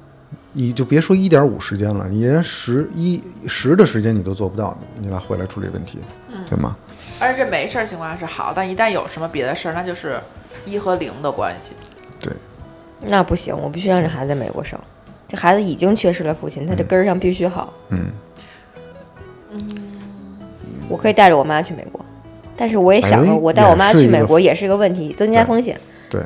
[0.53, 5.99] 你就别说一点五时间了，你连十一十的时间你都做不到，你来回来处理问题，
[6.49, 6.76] 对吗？
[7.20, 10.20] 而且这没事儿情况下是好，但一旦有什么别的事儿，那就是
[10.66, 11.76] 一和零的关系。
[12.20, 12.34] 对
[13.01, 14.80] 那不行，我必须让这孩子在美国生。
[15.28, 17.72] 这孩子已经缺失了父亲，他这根儿上必须好。
[17.89, 18.08] 嗯
[19.51, 19.60] 嗯，
[20.89, 22.03] 我可以带着我妈去美国，
[22.55, 25.79] 但是我也想过，我带我妈去美国也是个问题，增加风险。
[26.09, 26.21] 对，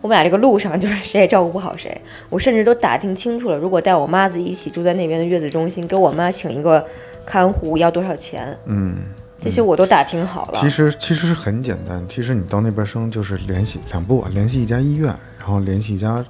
[0.00, 2.00] 我们俩这个路上就是谁也照顾不好谁。
[2.28, 6.84] 我甚至都打听清楚了，如果带我妈子一起住在那边的月子中心，给我妈请一个
[7.26, 8.96] 看护要多少钱，嗯，
[9.40, 10.58] 这些我都打听好了。
[10.60, 16.24] 其实其实是很简单，其实你到那边生就是联系两步，联系一家医院，然后联系一家，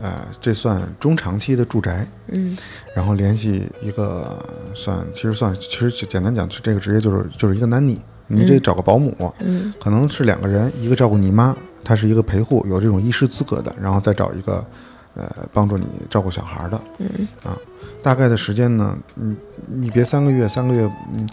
[0.00, 2.56] 呃，这算中长期的住宅，嗯，
[2.94, 9.72] 然后联系一个算其实算其实简单讲，这个职业就是就是一个 nanny，你得找个保姆，嗯。
[9.80, 14.64] 可能是两个人，一个照顾你妈，她是一个陪护，有这种医师资格的，然后再找一个，
[15.14, 17.28] 呃，帮助你照顾小孩的，嗯。
[17.44, 17.56] 啊，
[18.02, 19.36] 大概的时间呢，你
[19.66, 21.28] 你别三个月，三个月，嗯，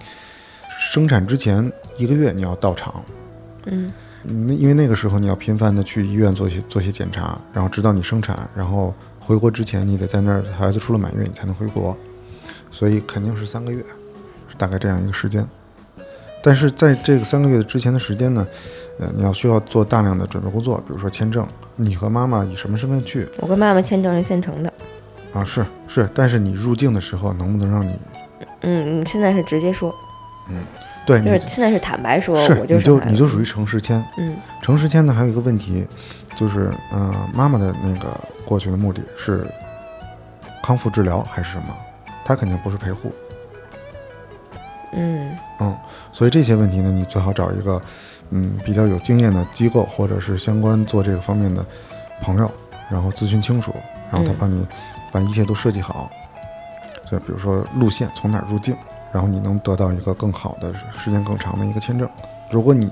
[0.80, 3.04] 生产之前一个月你要到场，
[3.66, 3.92] 嗯
[4.24, 11.98] 那因为那个时候你要频繁的去医院做一些做一些检查，然后直到你生产，然后回国之前你得在那儿，孩子出了满月你才能回国，
[12.70, 13.80] 所以肯定是三个月，
[14.48, 15.48] 是大概这样一个时间。
[16.44, 18.48] 但是在这个三个月之前的时间呢，
[19.00, 24.74] 呃，你要需要做大量的准备工作，比如说签证，你和妈妈以什么身份去我跟妈妈签证是现成的。
[25.34, 25.44] 啊？
[25.44, 27.94] 是是，但是你入境的时候能不能让你
[28.62, 29.94] 嗯嗯，现在是直接说，
[31.06, 35.86] 对你就是现在是坦白说，是我就你就你就属于诚实签，嗯诚实签呢，还有一个问题，
[36.36, 38.08] 就是，嗯、妈妈的那个
[38.46, 39.48] 过去的目的是
[40.62, 41.76] 康复治疗还是什么？
[42.24, 43.12] 她肯定不是陪护，
[44.94, 45.76] 嗯嗯
[46.14, 47.82] 所以这些问题呢，你最好找一个，
[48.30, 51.66] 嗯，比较有经验的机构或者是相关做这个方面的
[52.22, 52.50] 朋友，
[52.90, 53.76] 然后咨询清楚，
[54.12, 54.68] 然后他嗯帮你
[55.12, 56.10] 把一切都设计好。
[57.10, 58.74] 就比如说路线从哪儿入境，
[59.12, 62.08] 然后你能得到一个更好的时间更长的一个签证。
[62.50, 62.90] 如果你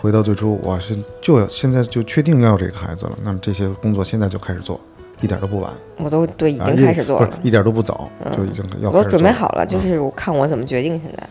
[0.00, 4.78] 回到最初，我是就要现在就确定要这个孩子了，那么这些工作现在就开始做，
[5.20, 8.36] 一点都不晚，我都对已啊经开始做了，一点都不早，嗯。
[8.36, 11.00] 就已经要我都准备好了，就嗯是我看我怎么决定。
[11.02, 11.26] 现在，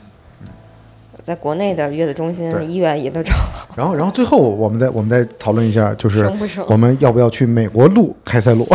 [1.23, 3.31] 在国内的月子中心、医院也都找
[3.75, 6.29] 然后，然后最后我们再我们再讨论一下，就是
[6.67, 8.67] 我们要不要去美国录开塞露？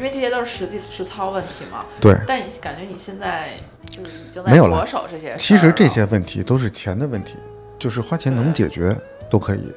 [0.00, 1.84] 因为这些都是实际实操问题嘛。
[2.00, 3.50] 对，但你感觉你现在
[3.86, 7.34] 就是已经在没有了着手这些其实这些问题都是钱的问题，
[7.78, 8.96] 就是花钱能解决
[9.28, 9.70] 都可以。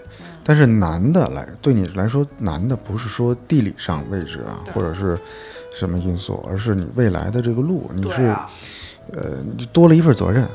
[0.45, 5.19] 但是难的来对你来说难的不是说地理上位置啊，或者是
[5.75, 8.49] 什么因素，而是你未来的这个路，你是、啊，
[9.11, 9.21] 呃
[9.57, 10.47] 你多了一份责任。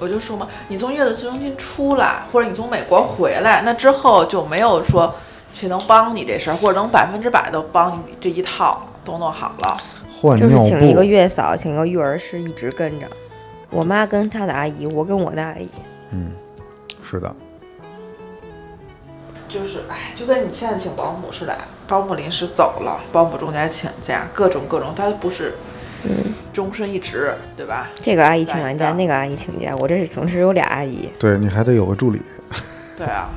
[0.00, 5.14] 我就说嘛，你从月子中心出来，或者你从美国回来，那之后就没有说
[5.54, 9.80] 谁能帮你这事儿，或者能百分之百都帮你这一套都弄好了。
[10.20, 13.06] 换尿就是请一个，月嫂，请一个育儿师一直跟着。
[13.70, 15.68] 我妈跟她的阿姨，我跟我的阿姨。
[16.10, 16.32] 嗯，
[17.02, 17.34] 是的，
[19.48, 25.54] 就是哎，就跟你现在请保姆似的，保姆临时走了，保姆中间请假，各种各种，她不是
[26.04, 27.88] 嗯，终身一职，对吧？
[27.96, 31.08] 这个阿姨请完假，那个阿姨请假，我这是同时有俩阿姨。
[31.18, 32.22] 对你还得有个助理。
[32.96, 33.28] 对啊，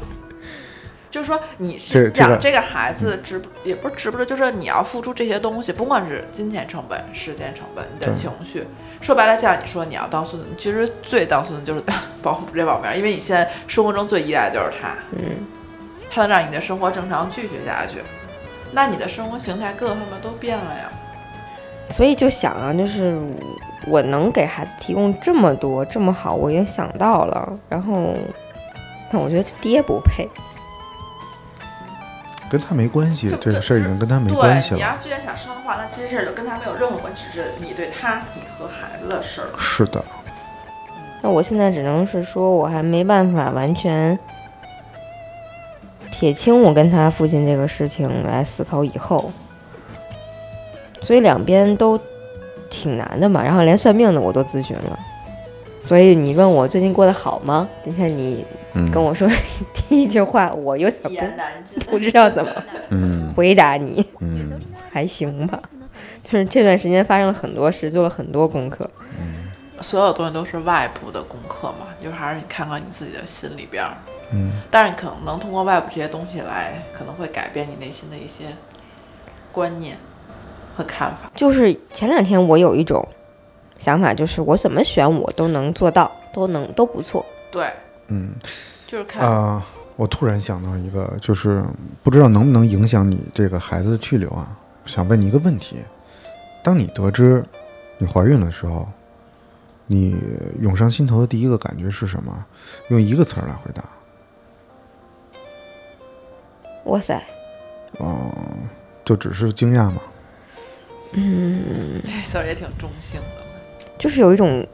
[1.11, 8.67] 就是说你是养这个孩子值不也不是值不值，就是你要付出这些东西，不管是金钱成本、时间成本、你的情绪。
[9.01, 11.81] 说白了，就像你说你要当孙子，其实最当孙子就是
[12.21, 15.45] 保姆这方面，因为你现在生活中最依赖的就是他，嗯，
[16.11, 17.99] 他能让你的生活正常继续下去，
[18.71, 20.91] 那你的生活形态各个方面都变了呀。
[21.89, 23.19] 所以就想啊，就是
[23.87, 27.57] 我能给孩子提供这么多这么好，我也想到了。
[27.67, 28.13] 然后，
[29.11, 30.29] 但我觉得这爹不配。
[32.49, 34.75] 跟他没关系，这个事儿已经跟他没，关系了。
[34.77, 39.47] 你要既然想生的话，那这件事儿就跟他没有任何关系，只是你对他、你和孩子的事儿。
[39.59, 40.03] 是的，
[41.21, 44.17] 那我现在只能是说，我还没办法完全
[46.11, 49.31] 撇清我跟他父亲这个事情来思考以后，
[51.01, 51.99] 所以两边都
[52.69, 53.43] 挺难的嘛。
[53.43, 54.99] 然后连算命的我都咨询了，
[55.79, 57.69] 所以你问我最近过得好吗？
[57.83, 59.27] 今天你嗯，跟我说
[59.73, 61.35] 第一句话，我有点。
[61.75, 62.51] 不 不知道怎么
[62.89, 64.59] 嗯回答你，嗯，
[64.91, 65.59] 还行吧。
[66.23, 68.89] 就是这段时间发生了很多事，做了很多功课。
[69.81, 73.97] 所有东西都是外部的功课嘛，就是还是你看看你自己的心里边儿。
[74.31, 78.45] 嗯，但是可能能通过外部这些东西来，可能会改变你内心的一些
[79.51, 79.97] 观念
[80.75, 81.31] 和看法。
[81.35, 83.07] 就是前两天我有一种
[83.77, 87.25] 想法，就是我怎么选我都能做到，都能都不错。
[87.49, 87.71] 对，
[88.09, 88.33] 嗯
[88.87, 91.63] 就是看、啊、我突然想到一个，就是
[92.03, 94.57] 不知道能不能影响你这个孩子的去留啊？
[94.85, 95.77] 想问你一个问题：
[96.63, 97.43] 当你得知
[97.99, 98.87] 你怀孕的时候，
[99.85, 100.15] 你
[100.59, 102.45] 涌上心头的第一个感觉是什么？
[102.87, 103.83] 用一个词儿来回答。
[106.85, 107.21] 哇塞，
[107.99, 108.31] 哦、
[109.05, 110.01] 就只是惊讶吗？
[111.11, 113.45] 嗯 这词儿也挺中性的。
[113.99, 114.65] 就是有一种，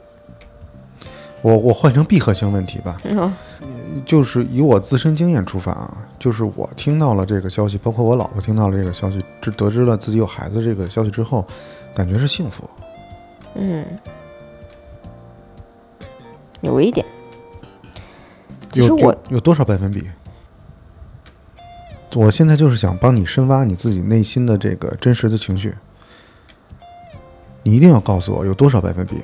[1.42, 3.32] 我我换成闭合性问题吧， 嗯，
[4.04, 11.46] 就是以我自身经验出发啊，就是我听到了这个消息，包括我老婆听到了这个消息，知得知了自己有孩子这个消息之后，
[11.94, 12.68] 感觉是幸福。
[13.54, 13.84] 嗯，
[16.62, 17.06] 有一点。
[18.72, 20.06] 有有多少百分比？
[22.14, 25.74] 我现在就是想帮你深挖你自己内心的这个真实的情绪，
[27.62, 29.22] 你一定要告诉我有多少百分比。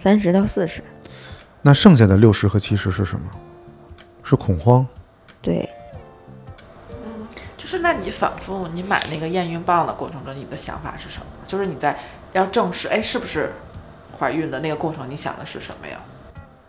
[0.00, 0.82] 三十到四十，
[1.60, 3.30] 那剩下的六十和七十是什么？
[4.24, 4.86] 是恐慌。
[5.42, 5.68] 对，
[6.88, 7.28] 嗯
[7.58, 11.26] 就是那你反复你买那个验孕棒的过程中，你的想法是什么？
[11.46, 11.98] 就是你在
[12.32, 13.52] 要证实哎是不是
[14.18, 16.00] 怀孕的那个过程，你想的是什么呀？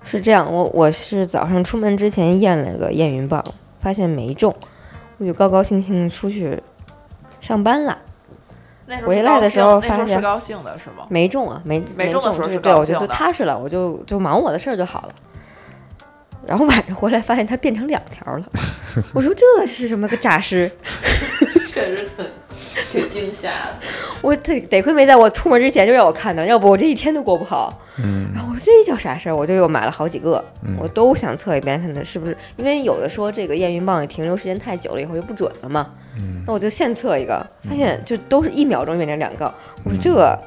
[0.03, 3.41] 是这样，我我是早上出门之前验了个验孕棒，
[3.79, 4.53] 发现没中，
[5.19, 6.61] 我就高高兴兴出去
[7.39, 7.97] 上班了。
[8.99, 11.05] 回来的时候发现那时候是高兴的是吗？
[11.09, 15.13] 没中啊，没没中的时候就是对我就就高兴的踏实了，我就就忙我的事儿就好了。
[16.45, 18.45] 然后晚上回来发现它变成两条了，
[19.13, 20.69] 我说这是什么个诈尸？
[21.71, 22.25] 确实挺
[22.91, 23.75] 挺惊吓的。
[24.21, 27.81] 我得得亏没在我出门之前就让我看到，要不我这一天都过不好。
[27.97, 29.35] 嗯然后我说这叫啥事儿？
[29.35, 30.43] 我就又买了好几个，
[30.79, 35.87] 我都想测一遍，看看是不是，因为有的说这个验孕棒停留时间太久了以后就不准了嘛。
[36.45, 39.53] 那我就现测一个，发现就都是一秒钟变成两个。
[39.83, 40.39] 我说这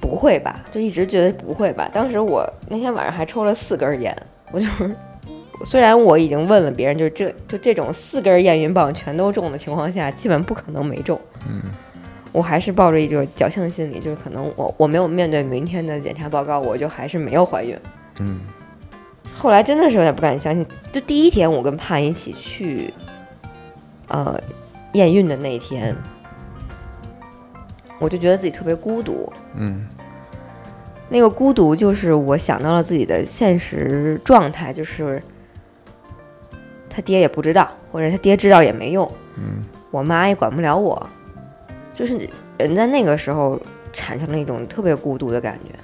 [0.00, 0.60] 不会吧？
[0.70, 1.88] 就一直觉得不会吧。
[1.92, 4.16] 当时我那天晚上还抽了四根烟，
[4.50, 4.94] 我就是
[5.64, 11.20] 虽然我已经问了别人，就是这就这种四根验孕棒全都中的情况下，基本不可能没中。
[12.32, 17.76] 我还是抱着一种侥幸心理，就是可能我我没有面对明天的检查报告，我就还是没有怀孕。
[18.18, 18.40] 嗯
[19.36, 22.92] 后来真的是有点不敢相信，就第一天我跟盼一起去，
[24.08, 24.40] 呃，
[24.92, 25.94] 验孕的那一天，
[27.98, 29.30] 我就觉得自己特别孤独。
[29.54, 29.86] 嗯
[31.08, 35.22] 那个孤独就是我想到了自己的现实状态，就是
[36.94, 41.08] 他爹也不知道，或者他爹知道也没用，嗯我妈也管不了我，
[41.94, 42.28] 就是
[42.58, 43.58] 人在那个时候
[43.94, 45.74] 产生了一种特别孤独的感觉。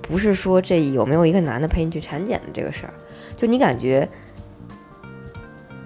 [0.00, 2.94] 不是说这有没有一个男的陪你去产检的这个事儿，
[3.36, 4.08] 就你感觉，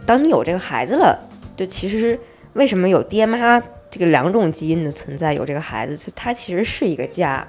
[0.04, 1.18] 当你有这个孩子了，
[1.56, 2.18] 就其实
[2.52, 3.58] 为什么有爹妈
[3.88, 7.46] 这个两种基因的存在，有这个孩子，就他其实是一个家。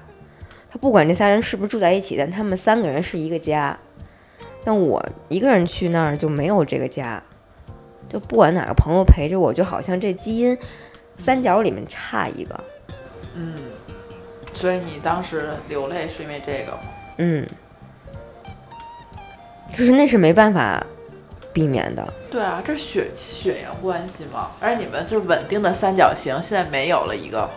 [0.71, 3.77] 他不管这仨人是不是住在一起，但他们三个人是一个家。
[4.63, 7.21] 但我一个人去那儿就没有这个家，
[8.09, 10.57] 就不管哪个朋友陪着我，就好像这基因
[11.17, 12.59] 三角里面差一个。
[13.35, 13.55] 嗯，
[14.51, 16.79] 所以你当时流泪是因为这个吗？
[17.17, 17.47] 嗯，
[19.73, 20.85] 就是那是没办法
[21.53, 22.13] 避免的。
[22.29, 27.49] 对啊，这是血血缘关系嘛，而且你们是稳定的三角形，现在没有了一个。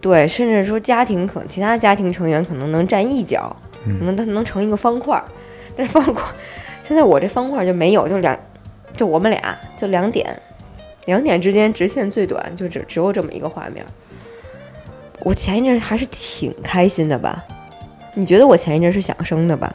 [0.00, 3.54] 对，甚至说家庭可其他家庭成员可能能占一角，
[3.84, 5.24] 可能它能成一个方块儿，
[5.76, 6.22] 但是方块
[6.82, 8.38] 现在我这方块就没有，就两，
[8.96, 10.40] 就我们俩就两点，
[11.06, 13.84] 两点之间直线最短，就只只有这么一个画面。
[15.20, 17.44] 我前一阵还是挺开心的吧？
[18.14, 19.72] 你觉得我前一阵是想生的吧？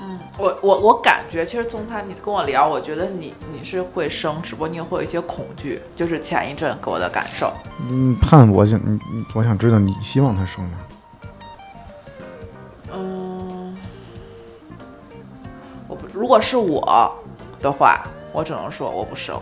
[0.00, 7.52] 嗯，我我我感觉，其实从他你跟我聊，我觉得你你是会生，只不过你会有一些恐惧，就是前一阵给我的感受。
[7.90, 10.78] 嗯，盼我想，嗯嗯我想知道你希望他生吗？
[16.14, 16.80] 如果是我
[17.60, 19.36] 的话，我只能说我不生。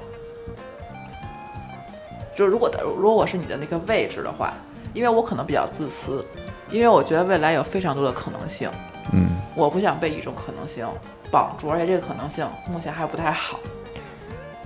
[2.34, 4.54] 就如果的，如果我是你的那个位置的话，
[4.94, 6.24] 因为我可能比较自私，
[6.70, 8.70] 因为我觉得未来有非常多的可能性，
[9.12, 10.88] 嗯我不想被一种可能性
[11.30, 13.60] 绑住，而且这个可能性目前还不太好。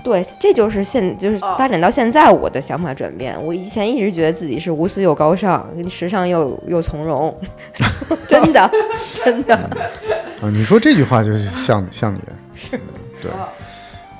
[0.06, 3.36] 对，这就是现就是哦发展到现在我的想法转变。
[3.44, 7.36] 我以前一直觉得自己是无私又高尚，时尚又又从容，
[8.28, 8.70] 真的
[9.24, 9.56] 真的。
[9.56, 12.20] 啊，你说这句话就是像像你，
[12.54, 12.78] 是
[13.20, 13.32] 对。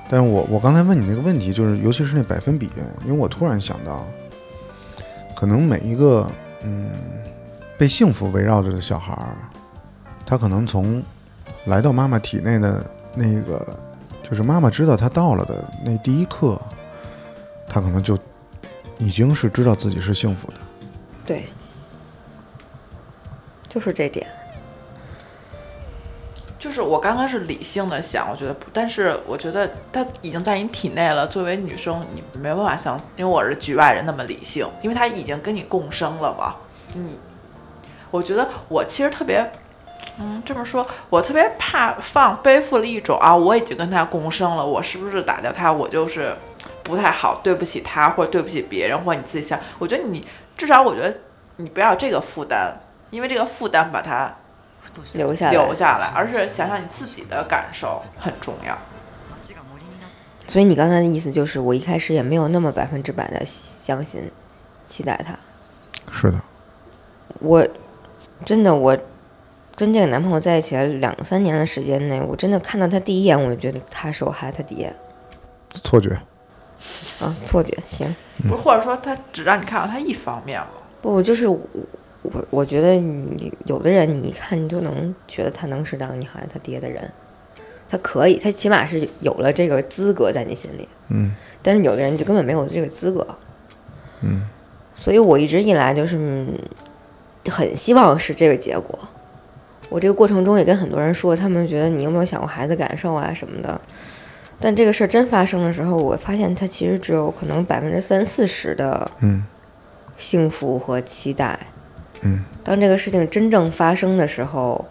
[0.09, 2.69] 但是我我刚才问你那个问题，就是尤其是那百分比，
[3.05, 4.05] 因为我突然想到，
[5.37, 6.27] 可能每一个
[6.65, 6.91] 嗯
[7.79, 9.37] 被幸福围绕着的小孩儿，
[10.27, 11.01] 他可能从
[11.67, 12.85] 来到妈妈体内的
[13.15, 13.67] 那个，
[14.29, 16.61] 就是妈妈知道他到了的那第一刻，
[17.69, 18.19] 他可能就
[18.99, 20.55] 已经是知道自己是幸福的。
[21.25, 21.49] 对，
[23.69, 24.27] 就是这点。
[26.59, 31.25] 就是我刚刚是理性的想，我觉得不，但是我觉得他已经在你体内了。
[31.25, 36.57] 作为女生，你没办法像，因为我是局外人那么理性，因为他已经跟你共生了嘛。
[36.95, 37.17] 你，
[38.11, 39.49] 我觉得我其实特别，
[40.19, 46.35] 嗯，这么说，我特别怕放背负了一种啊，我已经跟他共生了，我是不是打掉他，我就是
[46.83, 50.27] 不太好，对不起他，或者对不起别人，或者你自己想，我觉得你
[50.57, 51.15] 至少我觉得
[51.57, 52.73] 你不要这个负担，
[53.11, 54.35] 因为这个负担把它
[55.13, 58.77] 留下来，留下来，而是想想你自己的感受很重要。
[60.49, 64.31] 所以你刚才的意思就是，我一开始也没有那么百分之百的相信、
[64.87, 65.35] 期待他。
[66.13, 66.41] 是的，
[67.41, 67.67] 我
[68.45, 68.97] 真的，我
[69.77, 74.91] 跟这个男朋友在一起了两三年的时间内，我真的看到他第一眼，我就觉得他是我孩子他爹
[75.85, 76.19] 错觉。
[77.21, 77.77] 啊，错觉。
[77.87, 78.15] 行，
[78.49, 80.69] 不是，或者说他只让你看到他一方面吗。
[81.03, 81.61] 不，就是我
[82.23, 87.11] 我我觉得你有的人，你一看你就能觉得他能是当你孩子他爹的人，
[87.87, 90.89] 他可以，他起码是有了这个资格在你心里。
[91.09, 93.27] 嗯但是有的人就根本没有这个资格。
[94.23, 94.43] 嗯
[94.95, 96.59] 所以我一直以来就是嗯
[97.51, 98.99] 很希望是这个结果。
[99.89, 103.81] 我这个过程中也跟很多人说，他们觉得你有没有想过孩子感受啊什么的。
[104.59, 109.45] 但这个事儿真发生的时候，我发现它其实只有可能百分之三四十的嗯
[110.17, 111.59] 幸福和期待。
[112.23, 114.85] 嗯当这个事情真正发生的时候，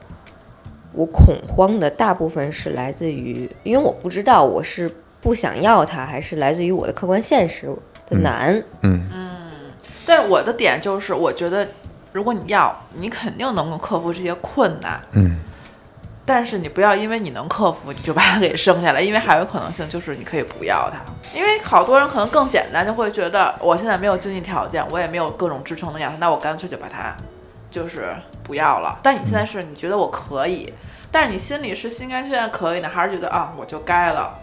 [0.94, 4.90] 我恐慌的大部分是来自于，因为我不知道我是
[5.20, 7.68] 不想要它，还是来自于我的客观现实
[8.08, 8.64] 的难。
[8.82, 9.10] 嗯
[10.06, 11.68] 但我的点就是，我觉得
[12.16, 15.38] 如果你要，你肯定能够克服这些困难，嗯
[16.24, 20.98] 但是你不要因为你能克服，你就把它给生下来，因为还有可能性就是你可以不要它。
[21.38, 27.14] 因为好多人可能更简单，就会觉得我现在没有经济条件，我也没有各种支撑能养它，那我干脆就把它
[27.70, 28.98] 就是不要了。
[29.04, 30.74] 但你现在是你觉得我可以，
[31.12, 34.34] 但是你心里是心甘情愿可以呢，还是觉得啊我就该了，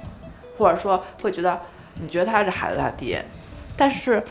[0.59, 1.59] 或者说会觉得
[1.95, 3.25] 你觉得他是孩子他爹，
[3.75, 4.23] 但是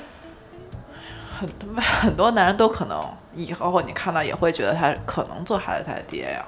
[1.42, 3.04] 很多 很多男人都可能
[3.34, 6.46] 以后你看到也会觉得他可能做孩子他的爹呀。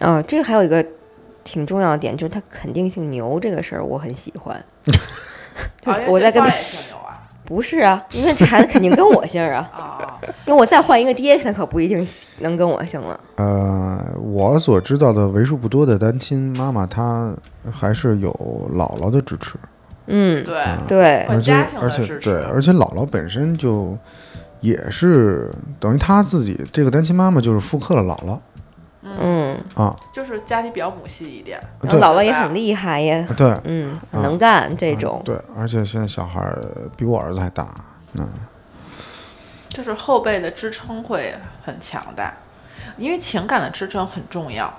[0.00, 0.84] 啊，这个还有一个
[1.42, 4.62] 挺重要的点，就是他肯定姓牛这个事儿，我很喜欢。
[6.06, 6.42] 我在跟
[7.44, 12.06] 不是啊，因为这孩子肯定跟我姓儿啊，啊，因为我再换一个爹，他可不一定
[12.40, 13.18] 能跟我姓了。
[13.36, 17.34] 呃，我所知道的为数不多的单亲妈妈，她
[17.72, 18.30] 还是有
[18.74, 19.56] 姥姥的支持，
[20.08, 23.96] 嗯，对，对，而且而且对，而且姥姥本身就
[24.60, 28.38] 也是等于她自己这个单亲妈妈就是复刻了姥姥
[29.02, 31.60] 嗯，啊，就是家里比较母系一点。
[31.80, 35.22] 然后姥姥也很厉害，也对嗯很能干这种。
[35.24, 36.58] 对，而且现在小孩儿
[36.96, 37.66] 比我儿子还大，
[38.14, 38.26] 嗯
[39.68, 42.34] 就是后辈的支撑会很强大，
[42.96, 44.72] 因为情感的支撑很重要。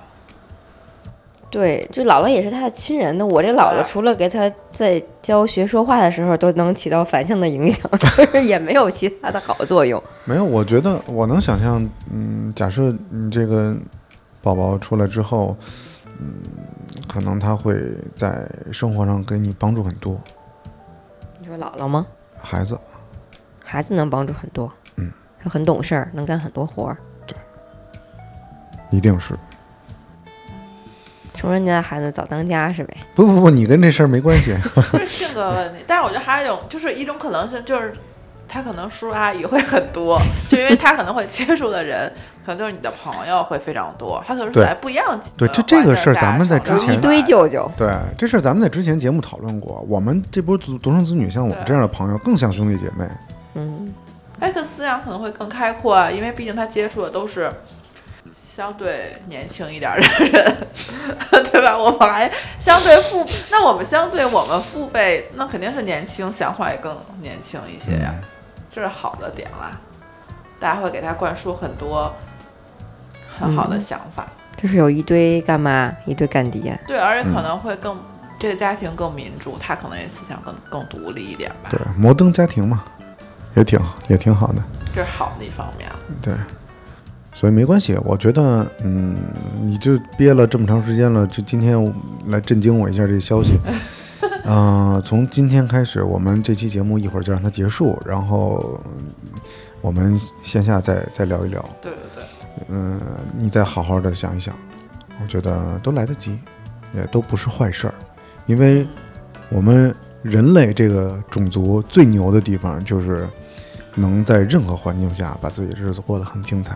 [1.51, 3.25] 对，就姥姥也是他的亲人那。
[3.25, 10.01] 我这姥姥除了给他在教学说话的时候都能起到反向的影响， 就是也没有其他的好作用。
[10.25, 13.75] 没有，我觉得我能想象，嗯，假设你这个
[14.43, 15.55] 宝宝出来之后，
[16.19, 16.35] 嗯，
[17.07, 17.75] 可能他会
[18.15, 20.21] 在生活上给你帮助很多，
[21.39, 22.05] 你说姥姥吗？
[22.39, 22.77] 孩子，
[23.65, 26.97] 孩子能帮助很多，嗯，他很懂事儿，能干很多活儿。
[27.25, 27.35] 对
[28.91, 29.33] 一定是。
[31.33, 32.97] 穷人家的孩子早当家是呗？
[33.15, 34.55] 不不不，你跟这事儿没关系。
[34.91, 37.93] 不是性格问题，但是我觉得还有一种，就是一种可能性，就是
[38.47, 40.19] 他可能叔叔阿姨会很多，
[40.49, 42.11] 就因为他可能会接触的人，
[42.43, 49.85] 可能就是你的朋友会非常多，他可能是在不一样对就这这个事儿咱们在之前一堆舅舅，对这事儿，咱们在之前节目讨论过。
[49.87, 53.07] 我们这波独独生子女，像我们这样的朋友，更像兄弟姐妹。
[53.53, 53.93] 嗯，
[54.39, 57.51] 艾克思想可能会更开阔啊，因为毕竟他接触的都是
[58.59, 60.67] 相对年轻一点儿的人，
[61.49, 61.77] 对吧？
[61.77, 62.29] 我们还
[62.59, 68.13] 相对父，那我们相对我们父辈，那肯定是年轻，想法也更年轻一些呀，
[68.69, 69.71] 这是好的点啦。
[70.59, 72.13] 大家会给他灌输很多
[73.39, 74.27] 很好的想法，
[74.57, 76.77] 就是有一堆干妈，一堆干爹。
[76.85, 77.97] 对，而且可能会更、
[78.37, 82.83] 这个家庭更民主，他可能也思想更更独立一点吧，对，摩登家庭嘛，
[83.55, 83.79] 也挺
[84.09, 84.61] 也挺好的。
[84.93, 85.89] 这是好的一方面。
[86.21, 86.33] 对，
[87.31, 87.97] 所以没关系。
[88.03, 89.17] 我觉得，嗯，
[89.61, 91.93] 你就憋了这么长时间了，就今天
[92.27, 93.57] 来震惊我一下这个消息。
[94.45, 99.39] 嗯、 从今天开始，我们这期节目一会儿就让它结束，然后嗯
[99.81, 101.63] 我们线下再再聊一聊。
[101.81, 102.23] 对对对，
[102.69, 102.99] 嗯，
[103.37, 104.53] 你再好好的想一想，
[105.21, 106.37] 我觉得都来得及，
[106.93, 107.93] 也都不是坏事儿，
[108.45, 108.85] 因为
[109.49, 113.25] 我们人类这个种族最牛的地方就是
[113.95, 116.75] 能在任何环境下把自己的日子过得很精彩。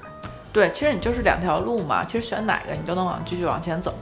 [0.54, 3.94] 对，其实你就是两条路嘛，其实选哪个你就能往继续往前走。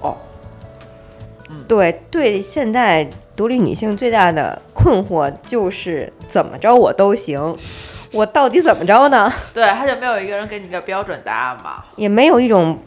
[1.49, 7.57] 嗯对对，现在独立女性最大的困惑就是怎么着我都行，
[8.13, 9.31] 我到底怎么着呢？
[9.53, 11.83] 对，他就没有一个人给你一个标准答案嘛。
[11.95, 12.79] 也没有一种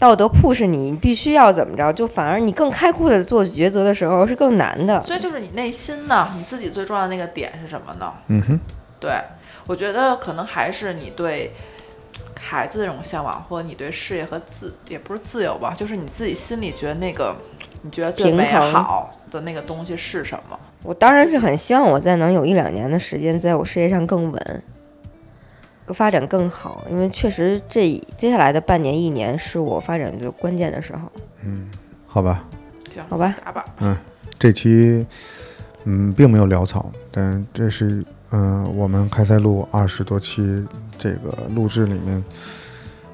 [0.00, 5.00] 道德 push 你，你必须要怎么着，就反而你更开阔的做抉择的时候是更难的。
[5.02, 8.12] 所以就是你内心呢，你自己最重要的那个点是什么呢？
[8.26, 8.60] 嗯哼，
[8.98, 9.12] 对，
[9.68, 11.52] 我觉得可能还是你对
[12.48, 17.34] 孩子的这种向往，或者你对事业和自也不是自由吧，就是你自己心里觉得那个
[17.82, 20.56] 你觉得最美好的那个东西是什么？
[20.84, 24.62] 我当然是很希望我再能有一两年的时间，在我事业上更稳，
[25.88, 31.10] 发展更好，因为确实这接下来的半年一年是我发展最关键的时候。
[31.42, 31.68] 嗯
[32.06, 32.44] 好吧，
[32.92, 33.64] 行，好吧答吧。
[34.38, 35.04] 这期
[35.84, 38.04] 嗯并没有潦草，但这是
[38.36, 40.62] 嗯、我们开塞露二十多期
[40.98, 42.22] 这个录制里面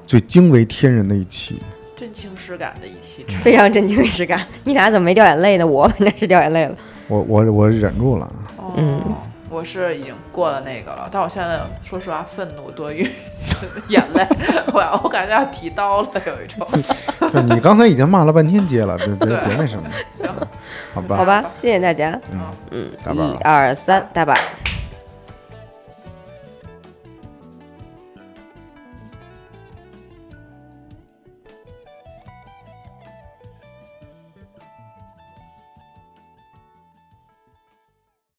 [0.05, 1.61] 最惊为天人的一期。
[1.95, 4.45] 真情实感的一期，非常真情实感。
[4.65, 5.65] 你俩怎么没掉眼泪呢？
[5.65, 6.75] 我 反正是掉眼泪了。
[7.07, 8.29] 我我我忍住了，
[8.75, 9.15] 嗯哦，
[9.49, 13.07] 我是已经过了那个了，但我现在说实话，愤怒多于
[13.87, 14.27] 眼泪，
[14.73, 16.67] 我要我感觉要提刀了，有一种。
[17.31, 20.27] 就你刚才已经骂了半天街了，别别别那什么，行，
[20.93, 21.15] 好吧？
[21.17, 22.19] 好吧，谢谢大家。
[22.33, 22.41] 嗯，
[22.71, 24.33] 嗯，一二三，大把。